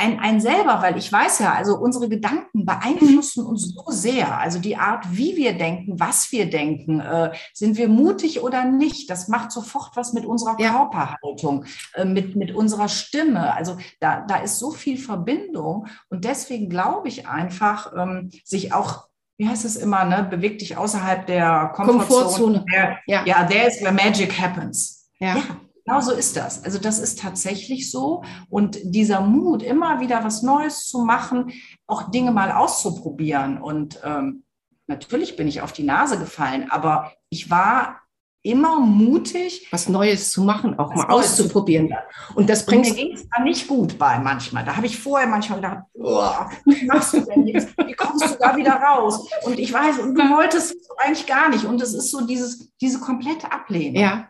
ein, 0.00 0.18
ein 0.18 0.40
selber, 0.40 0.80
weil 0.80 0.96
ich 0.96 1.12
weiß 1.12 1.40
ja, 1.40 1.52
also 1.52 1.76
unsere 1.76 2.08
Gedanken 2.08 2.64
beeinflussen 2.64 3.44
uns 3.44 3.74
so 3.74 3.84
sehr. 3.88 4.38
Also 4.38 4.58
die 4.58 4.76
Art, 4.76 5.04
wie 5.10 5.36
wir 5.36 5.56
denken, 5.56 6.00
was 6.00 6.32
wir 6.32 6.48
denken, 6.48 7.00
äh, 7.00 7.32
sind 7.52 7.76
wir 7.76 7.88
mutig 7.88 8.42
oder 8.42 8.64
nicht, 8.64 9.10
das 9.10 9.28
macht 9.28 9.52
sofort 9.52 9.96
was 9.96 10.12
mit 10.12 10.24
unserer. 10.24 10.56
Körperhaltung, 10.56 11.66
äh, 11.94 12.04
mit, 12.04 12.34
mit 12.36 12.54
unserer 12.54 12.88
Stimme. 12.88 13.54
Also 13.54 13.76
da, 14.00 14.24
da 14.26 14.36
ist 14.36 14.58
so 14.58 14.70
viel 14.70 14.96
Verbindung 14.96 15.86
und 16.08 16.24
deswegen 16.24 16.70
glaube 16.70 17.08
ich 17.08 17.28
einfach, 17.28 17.92
ähm, 17.96 18.30
sich 18.44 18.72
auch 18.72 19.08
wie 19.36 19.48
heißt 19.48 19.64
es 19.64 19.76
immer, 19.76 20.04
ne? 20.04 20.26
beweg 20.30 20.58
dich 20.58 20.76
außerhalb 20.76 21.26
der 21.26 21.72
Komfortzone. 21.74 22.06
Komfortzone. 22.06 22.64
Der, 22.70 22.98
ja. 23.06 23.24
ja, 23.24 23.44
there 23.44 23.66
is 23.66 23.80
where 23.80 23.92
magic 23.92 24.38
happens. 24.38 25.08
Ja. 25.18 25.36
ja. 25.36 25.42
Genau 25.84 26.00
so 26.00 26.12
ist 26.12 26.36
das. 26.36 26.64
Also 26.64 26.78
das 26.78 26.98
ist 26.98 27.18
tatsächlich 27.18 27.90
so. 27.90 28.22
Und 28.48 28.78
dieser 28.82 29.20
Mut, 29.20 29.62
immer 29.62 30.00
wieder 30.00 30.24
was 30.24 30.42
Neues 30.42 30.86
zu 30.86 31.00
machen, 31.00 31.52
auch 31.86 32.10
Dinge 32.10 32.32
mal 32.32 32.52
auszuprobieren. 32.52 33.60
Und 33.60 34.00
ähm, 34.04 34.44
natürlich 34.86 35.36
bin 35.36 35.48
ich 35.48 35.62
auf 35.62 35.72
die 35.72 35.84
Nase 35.84 36.18
gefallen, 36.18 36.70
aber 36.70 37.12
ich 37.28 37.50
war 37.50 38.00
immer 38.42 38.80
mutig, 38.80 39.68
was 39.70 39.88
Neues 39.88 40.30
zu 40.30 40.42
machen, 40.42 40.78
auch 40.78 40.94
mal 40.94 41.06
Neues 41.08 41.32
auszuprobieren. 41.32 41.92
Und 42.34 42.48
das 42.48 42.64
bringt 42.64 42.86
mir 42.86 42.94
ging 42.94 43.12
es 43.12 43.28
da 43.28 43.42
nicht 43.42 43.68
gut 43.68 43.98
bei 43.98 44.18
manchmal. 44.18 44.64
Da 44.64 44.76
habe 44.76 44.86
ich 44.86 44.98
vorher 44.98 45.28
manchmal 45.28 45.60
gedacht, 45.60 45.78
oh, 45.94 46.30
wie 46.64 46.86
machst 46.86 47.12
du 47.12 47.20
denn 47.20 47.46
jetzt? 47.46 47.76
Wie 47.86 47.92
kommst 47.92 48.24
du 48.24 48.38
da 48.38 48.56
wieder 48.56 48.72
raus? 48.72 49.28
Und 49.44 49.58
ich 49.58 49.72
weiß, 49.72 49.98
und 49.98 50.14
du 50.14 50.22
wolltest 50.30 50.74
es 50.74 50.88
eigentlich 50.98 51.26
gar 51.26 51.50
nicht. 51.50 51.64
Und 51.64 51.82
es 51.82 51.92
ist 51.92 52.10
so 52.10 52.26
dieses, 52.26 52.72
diese 52.78 52.98
komplette 52.98 53.52
Ablehnung. 53.52 54.02
Ja. 54.02 54.29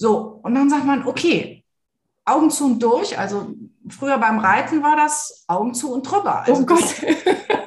So, 0.00 0.40
und 0.42 0.54
dann 0.54 0.70
sagt 0.70 0.86
man, 0.86 1.06
okay, 1.06 1.62
Augen 2.24 2.50
zu 2.50 2.64
und 2.64 2.82
durch. 2.82 3.18
Also 3.18 3.54
früher 3.90 4.16
beim 4.16 4.38
Reiten 4.38 4.82
war 4.82 4.96
das 4.96 5.44
Augen 5.46 5.74
zu 5.74 5.92
und 5.92 6.10
drüber. 6.10 6.40
Also 6.40 6.62
oh 6.62 6.64
Gott. 6.64 6.80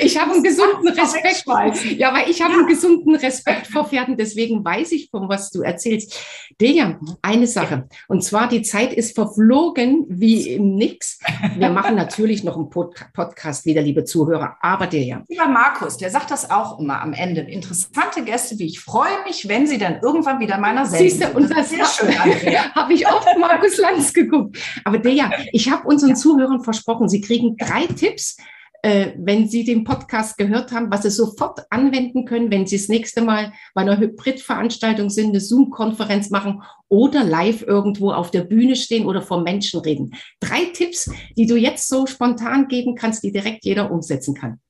ich 0.00 0.18
habe 0.18 0.32
einen 0.32 0.42
gesunden 0.42 0.88
Respekt. 0.88 1.44
Ja, 1.98 2.12
weil 2.14 2.30
ich 2.30 2.40
habe 2.42 2.52
ja. 2.52 2.58
einen 2.58 2.68
gesunden 2.68 3.14
Respekt 3.16 3.66
vor 3.66 3.86
Pferden, 3.86 4.16
deswegen 4.16 4.64
weiß 4.64 4.92
ich, 4.92 5.10
von 5.10 5.28
was 5.28 5.50
du 5.50 5.62
erzählst. 5.62 6.18
Dejan, 6.60 6.98
eine 7.22 7.46
Sache. 7.46 7.88
Und 8.08 8.22
zwar, 8.22 8.48
die 8.48 8.62
Zeit 8.62 8.92
ist 8.92 9.14
verflogen 9.14 10.06
wie 10.08 10.50
im 10.50 10.74
Nix. 10.74 11.18
Wir 11.56 11.70
machen 11.70 11.96
natürlich 11.96 12.44
noch 12.44 12.56
einen 12.56 12.70
Pod 12.70 12.94
Podcast 13.14 13.66
wieder, 13.66 13.82
liebe 13.82 14.04
Zuhörer. 14.04 14.56
Aber 14.60 14.86
Dejan. 14.86 15.24
Lieber 15.28 15.48
Markus, 15.48 15.96
der 15.96 16.10
sagt 16.10 16.30
das 16.30 16.50
auch 16.50 16.78
immer 16.78 17.00
am 17.00 17.12
Ende. 17.12 17.42
Interessante 17.42 18.22
Gäste, 18.22 18.58
wie 18.58 18.66
ich 18.66 18.80
freue 18.80 19.22
mich, 19.26 19.48
wenn 19.48 19.66
sie 19.66 19.78
dann 19.78 20.00
irgendwann 20.02 20.40
wieder 20.40 20.58
meiner 20.58 20.86
Sendung 20.86 21.08
Siehst 21.08 21.22
du, 21.22 21.36
und 21.36 21.50
das, 21.50 21.70
das 21.70 22.02
habe 22.74 22.92
ich 22.92 23.06
oft 23.06 23.28
Markus 23.38 23.78
Lanz 23.78 24.12
geguckt. 24.12 24.58
Aber 24.84 24.98
Dejan, 24.98 25.32
ich 25.52 25.70
habe 25.70 25.86
unseren 25.86 26.16
Zuhörern 26.16 26.62
versprochen, 26.62 27.08
sie 27.08 27.20
kriegen 27.20 27.56
drei 27.56 27.86
Tipps, 27.86 28.36
äh, 28.82 29.12
wenn 29.16 29.48
Sie 29.48 29.64
den 29.64 29.84
Podcast 29.84 30.38
gehört 30.38 30.72
haben, 30.72 30.90
was 30.90 31.02
Sie 31.02 31.10
sofort 31.10 31.60
anwenden 31.70 32.24
können, 32.24 32.50
wenn 32.50 32.66
Sie 32.66 32.76
das 32.76 32.88
nächste 32.88 33.22
Mal 33.22 33.52
bei 33.74 33.82
einer 33.82 33.98
Hybridveranstaltung 33.98 35.10
sind, 35.10 35.30
eine 35.30 35.40
Zoom-Konferenz 35.40 36.30
machen 36.30 36.62
oder 36.88 37.24
live 37.24 37.62
irgendwo 37.62 38.12
auf 38.12 38.30
der 38.30 38.42
Bühne 38.42 38.76
stehen 38.76 39.06
oder 39.06 39.22
vor 39.22 39.42
Menschen 39.42 39.80
reden. 39.80 40.14
Drei 40.40 40.66
Tipps, 40.66 41.10
die 41.36 41.46
du 41.46 41.56
jetzt 41.56 41.88
so 41.88 42.06
spontan 42.06 42.68
geben 42.68 42.94
kannst, 42.94 43.22
die 43.22 43.32
direkt 43.32 43.64
jeder 43.64 43.90
umsetzen 43.90 44.34
kann. 44.34 44.60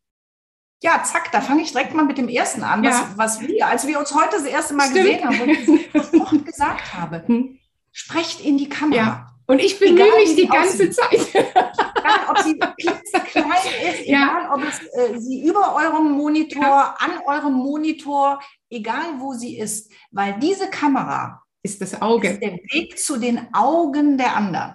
Ja, 0.82 1.02
zack, 1.04 1.30
da 1.30 1.42
fange 1.42 1.62
ich 1.62 1.72
direkt 1.72 1.94
mal 1.94 2.04
mit 2.04 2.16
dem 2.16 2.28
ersten 2.28 2.62
an, 2.62 2.82
ja. 2.82 2.90
was, 3.16 3.40
was, 3.40 3.48
wir, 3.48 3.66
als 3.66 3.86
wir 3.86 3.98
uns 3.98 4.14
heute 4.14 4.36
das 4.36 4.44
erste 4.44 4.74
Mal 4.74 4.88
Stimmt. 4.88 5.04
gesehen 5.04 5.24
haben, 5.24 5.40
und 5.42 5.50
ich 5.50 5.90
sofort 5.92 6.46
gesagt 6.46 6.94
habe, 6.94 7.22
hm. 7.26 7.58
sprecht 7.92 8.40
in 8.40 8.56
die 8.56 8.68
Kamera. 8.68 8.96
Ja. 8.96 9.26
Und 9.46 9.60
ich 9.60 9.78
bemühe 9.78 10.14
mich 10.16 10.36
die 10.36 10.46
ganze 10.46 10.90
Zeit. 10.90 11.20
Egal, 12.00 12.20
ob 12.28 12.38
sie 12.38 12.58
klein 12.58 13.44
ist, 13.90 14.06
egal, 14.06 14.50
ob 14.52 14.62
es 14.62 14.80
äh, 14.94 15.18
sie 15.18 15.44
über 15.44 15.74
eurem 15.74 16.12
Monitor, 16.12 16.62
ja. 16.62 16.94
an 16.98 17.10
eurem 17.26 17.54
Monitor, 17.54 18.40
egal 18.68 19.18
wo 19.18 19.34
sie 19.34 19.58
ist, 19.58 19.90
weil 20.10 20.38
diese 20.38 20.68
Kamera 20.68 21.42
ist 21.62 21.80
das 21.80 22.00
Auge. 22.00 22.28
Ist 22.28 22.42
der 22.42 22.52
Weg 22.52 22.98
zu 22.98 23.18
den 23.18 23.52
Augen 23.52 24.16
der 24.18 24.36
anderen. 24.36 24.74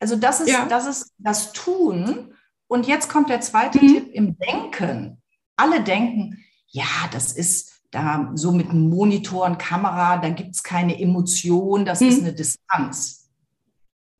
Also 0.00 0.16
das 0.16 0.40
ist, 0.40 0.50
ja. 0.50 0.66
das 0.66 0.86
ist 0.86 1.12
das 1.18 1.52
Tun. 1.52 2.34
Und 2.68 2.86
jetzt 2.86 3.08
kommt 3.08 3.30
der 3.30 3.40
zweite 3.40 3.82
mhm. 3.82 3.88
Tipp 3.88 4.08
im 4.12 4.38
Denken. 4.38 5.22
Alle 5.56 5.82
denken, 5.82 6.44
ja, 6.68 6.84
das 7.12 7.32
ist 7.32 7.80
da 7.90 8.30
so 8.34 8.52
mit 8.52 8.72
Monitor 8.72 9.46
und 9.46 9.58
Kamera, 9.58 10.18
da 10.18 10.28
gibt 10.28 10.54
es 10.54 10.62
keine 10.62 11.00
Emotion, 11.00 11.84
das 11.84 12.00
mhm. 12.00 12.08
ist 12.08 12.20
eine 12.20 12.34
Distanz. 12.34 13.25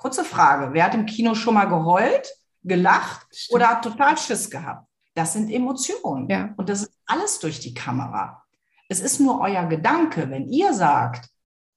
Kurze 0.07 0.23
Frage, 0.23 0.73
wer 0.73 0.85
hat 0.85 0.95
im 0.95 1.05
Kino 1.05 1.35
schon 1.35 1.55
mal 1.55 1.65
geheult, 1.65 2.33
gelacht 2.63 3.27
Stimmt. 3.33 3.57
oder 3.57 3.71
hat 3.71 3.83
total 3.83 4.17
Schiss 4.17 4.49
gehabt? 4.49 4.87
Das 5.17 5.33
sind 5.33 5.51
Emotionen. 5.51 6.31
Ja. 6.31 6.55
Und 6.57 6.69
das 6.69 6.83
ist 6.83 6.93
alles 7.07 7.41
durch 7.41 7.59
die 7.59 7.75
Kamera. 7.75 8.45
Es 8.89 9.01
ist 9.01 9.19
nur 9.19 9.41
euer 9.41 9.65
Gedanke. 9.65 10.31
Wenn 10.31 10.49
ihr 10.49 10.73
sagt, 10.75 11.29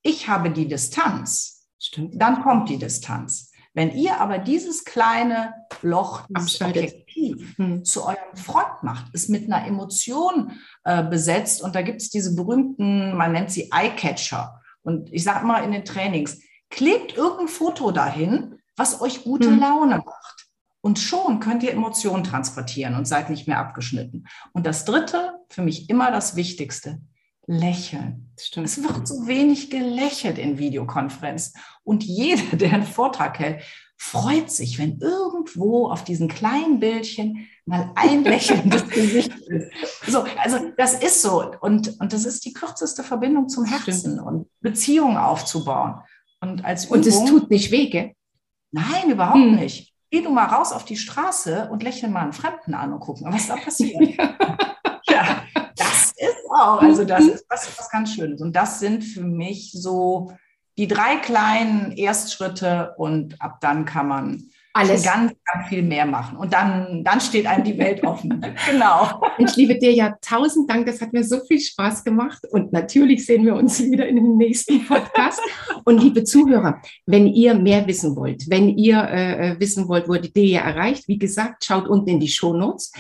ich 0.03 0.29
habe 0.29 0.51
die 0.51 0.67
Distanz, 0.67 1.65
Stimmt. 1.79 2.21
dann 2.21 2.43
kommt 2.43 2.69
die 2.69 2.77
Distanz. 2.77 3.51
Wenn 3.73 3.95
ihr 3.95 4.21
aber 4.21 4.37
dieses 4.37 4.85
kleine 4.85 5.55
Loch, 5.81 6.27
Objektiv 6.29 7.57
hm. 7.57 7.83
zu 7.83 8.05
eurem 8.05 8.35
Freund 8.35 8.83
macht, 8.83 9.07
es 9.11 9.27
mit 9.27 9.51
einer 9.51 9.65
Emotion 9.65 10.51
äh, 10.83 11.01
besetzt 11.01 11.63
und 11.63 11.73
da 11.73 11.81
gibt 11.81 12.03
es 12.03 12.11
diese 12.11 12.35
berühmten, 12.35 13.17
man 13.17 13.31
nennt 13.31 13.49
sie 13.49 13.71
Eye-Catcher. 13.71 14.61
Und 14.83 15.11
ich 15.11 15.23
sage 15.23 15.39
immer 15.43 15.63
in 15.63 15.71
den 15.71 15.83
Trainings, 15.83 16.39
Klebt 16.69 17.17
irgendein 17.17 17.47
Foto 17.47 17.91
dahin, 17.91 18.59
was 18.75 19.01
euch 19.01 19.23
gute 19.23 19.49
mhm. 19.49 19.59
Laune 19.59 19.97
macht. 19.97 20.47
Und 20.81 20.99
schon 20.99 21.39
könnt 21.39 21.63
ihr 21.63 21.73
Emotionen 21.73 22.23
transportieren 22.23 22.95
und 22.95 23.05
seid 23.05 23.29
nicht 23.29 23.47
mehr 23.47 23.59
abgeschnitten. 23.59 24.27
Und 24.53 24.65
das 24.65 24.85
Dritte, 24.85 25.33
für 25.49 25.61
mich 25.61 25.89
immer 25.89 26.11
das 26.11 26.35
Wichtigste, 26.35 27.01
lächeln. 27.47 28.31
Stimmt. 28.39 28.67
Es 28.67 28.81
wird 28.81 29.07
so 29.07 29.27
wenig 29.27 29.71
gelächelt 29.71 30.37
in 30.37 30.57
Videokonferenzen. 30.57 31.59
Und 31.83 32.03
jeder, 32.03 32.43
der 32.55 32.73
einen 32.73 32.83
Vortrag 32.83 33.39
hält, 33.39 33.63
freut 33.97 34.49
sich, 34.49 34.79
wenn 34.79 34.99
irgendwo 34.99 35.89
auf 35.89 36.05
diesen 36.05 36.29
kleinen 36.29 36.79
Bildchen 36.79 37.49
mal 37.65 37.91
ein 37.95 38.23
lächelndes 38.23 38.87
Gesicht 38.89 39.37
ist. 39.47 39.71
So, 40.07 40.23
also 40.37 40.71
das 40.77 41.03
ist 41.03 41.21
so. 41.21 41.53
Und, 41.59 41.99
und 41.99 42.13
das 42.13 42.23
ist 42.23 42.45
die 42.45 42.53
kürzeste 42.53 43.03
Verbindung 43.03 43.49
zum 43.49 43.65
Herzen 43.65 44.11
Stimmt. 44.13 44.21
und 44.21 44.47
Beziehungen 44.61 45.17
aufzubauen. 45.17 46.01
Und, 46.41 46.63
als 46.63 46.85
Übung, 46.85 46.97
und 46.97 47.07
es 47.07 47.25
tut 47.25 47.49
nicht 47.49 47.71
weh, 47.71 47.87
gell? 47.87 48.13
Nein, 48.71 49.11
überhaupt 49.11 49.37
hm. 49.37 49.55
nicht. 49.55 49.93
Geh 50.11 50.21
du 50.21 50.31
mal 50.31 50.45
raus 50.45 50.71
auf 50.71 50.85
die 50.85 50.97
Straße 50.97 51.69
und 51.71 51.83
lächle 51.83 52.09
mal 52.09 52.21
einen 52.21 52.33
Fremden 52.33 52.73
an 52.73 52.93
und 52.93 52.99
gucken, 52.99 53.31
was 53.31 53.47
da 53.47 53.57
passiert. 53.57 54.01
ja, 55.07 55.43
das 55.75 56.11
ist 56.15 56.45
auch, 56.49 56.81
also 56.81 57.05
das 57.05 57.25
ist 57.25 57.45
was, 57.47 57.77
was 57.77 57.89
ganz 57.91 58.13
Schönes. 58.13 58.41
Und 58.41 58.55
das 58.55 58.79
sind 58.79 59.03
für 59.03 59.23
mich 59.23 59.71
so 59.71 60.31
die 60.77 60.87
drei 60.87 61.17
kleinen 61.17 61.91
Erstschritte 61.91 62.95
und 62.97 63.39
ab 63.41 63.59
dann 63.61 63.85
kann 63.85 64.07
man 64.07 64.49
alles 64.73 65.03
ganz, 65.03 65.33
ganz 65.45 65.67
viel 65.67 65.81
mehr 65.81 66.05
machen. 66.05 66.37
Und 66.37 66.53
dann, 66.53 67.03
dann 67.03 67.19
steht 67.19 67.47
einem 67.47 67.63
die 67.63 67.77
Welt 67.77 68.03
offen. 68.03 68.39
genau. 68.69 69.21
Ich 69.37 69.55
liebe 69.55 69.77
dir 69.77 69.91
ja 69.91 70.15
tausend 70.21 70.69
Dank. 70.69 70.85
Das 70.85 71.01
hat 71.01 71.11
mir 71.11 71.23
so 71.23 71.39
viel 71.39 71.59
Spaß 71.59 72.03
gemacht. 72.03 72.43
Und 72.51 72.71
natürlich 72.71 73.25
sehen 73.25 73.45
wir 73.45 73.55
uns 73.55 73.79
wieder 73.83 74.07
in 74.07 74.15
dem 74.15 74.37
nächsten 74.37 74.85
Podcast. 74.85 75.41
Und 75.85 76.01
liebe 76.01 76.23
Zuhörer, 76.23 76.81
wenn 77.05 77.27
ihr 77.27 77.55
mehr 77.55 77.87
wissen 77.87 78.15
wollt, 78.15 78.49
wenn 78.49 78.69
ihr 78.69 79.01
äh, 79.01 79.51
äh 79.51 79.59
wissen 79.59 79.87
wollt, 79.87 80.07
wo 80.07 80.15
die 80.15 80.31
Deja 80.31 80.61
erreicht, 80.61 81.07
wie 81.07 81.17
gesagt, 81.17 81.65
schaut 81.65 81.87
unten 81.87 82.09
in 82.09 82.19
die 82.19 82.27
Show 82.27 82.53
Notes. 82.53 82.91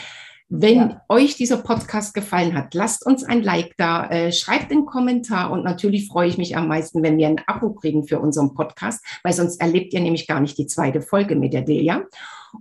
Wenn 0.51 0.77
ja. 0.77 1.01
euch 1.09 1.35
dieser 1.35 1.57
Podcast 1.57 2.15
gefallen 2.15 2.55
hat, 2.55 2.73
lasst 2.73 3.05
uns 3.05 3.23
ein 3.23 3.43
Like 3.43 3.75
da, 3.77 4.09
äh, 4.09 4.31
schreibt 4.31 4.71
einen 4.71 4.87
Kommentar 4.87 5.51
und 5.51 5.63
natürlich 5.63 6.07
freue 6.07 6.27
ich 6.27 6.39
mich 6.39 6.57
am 6.57 6.67
meisten, 6.67 7.03
wenn 7.03 7.19
wir 7.19 7.27
ein 7.27 7.41
Abo 7.45 7.71
kriegen 7.71 8.07
für 8.07 8.19
unseren 8.19 8.55
Podcast, 8.55 9.05
weil 9.23 9.33
sonst 9.33 9.61
erlebt 9.61 9.93
ihr 9.93 9.99
nämlich 9.99 10.25
gar 10.25 10.39
nicht 10.39 10.57
die 10.57 10.65
zweite 10.65 11.01
Folge 11.01 11.35
mit 11.35 11.53
der 11.53 11.61
Delia. 11.61 12.03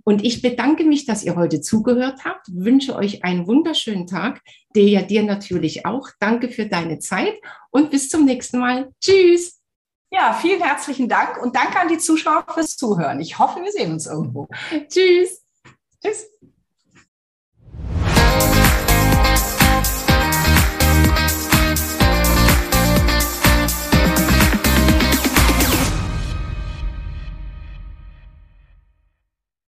Und 0.03 0.23
ich 0.23 0.43
bedanke 0.43 0.83
mich, 0.83 1.07
dass 1.07 1.23
ihr 1.23 1.35
heute 1.35 1.61
zugehört 1.61 2.25
habt, 2.25 2.45
wünsche 2.51 2.95
euch 2.95 3.23
einen 3.23 3.47
wunderschönen 3.47 4.05
Tag. 4.05 4.41
Delia, 4.75 5.01
dir 5.01 5.23
natürlich 5.23 5.87
auch. 5.87 6.09
Danke 6.19 6.49
für 6.49 6.67
deine 6.67 6.99
Zeit 6.99 7.33
und 7.71 7.89
bis 7.89 8.07
zum 8.07 8.23
nächsten 8.23 8.59
Mal. 8.59 8.89
Tschüss. 9.01 9.59
Ja, 10.11 10.33
vielen 10.33 10.61
herzlichen 10.61 11.09
Dank 11.09 11.41
und 11.41 11.55
danke 11.55 11.79
an 11.79 11.87
die 11.87 11.97
Zuschauer 11.97 12.45
fürs 12.53 12.77
Zuhören. 12.77 13.19
Ich 13.19 13.39
hoffe, 13.39 13.61
wir 13.63 13.71
sehen 13.71 13.93
uns 13.93 14.05
irgendwo. 14.05 14.47
Tschüss. 14.87 15.43
Tschüss. 16.03 16.29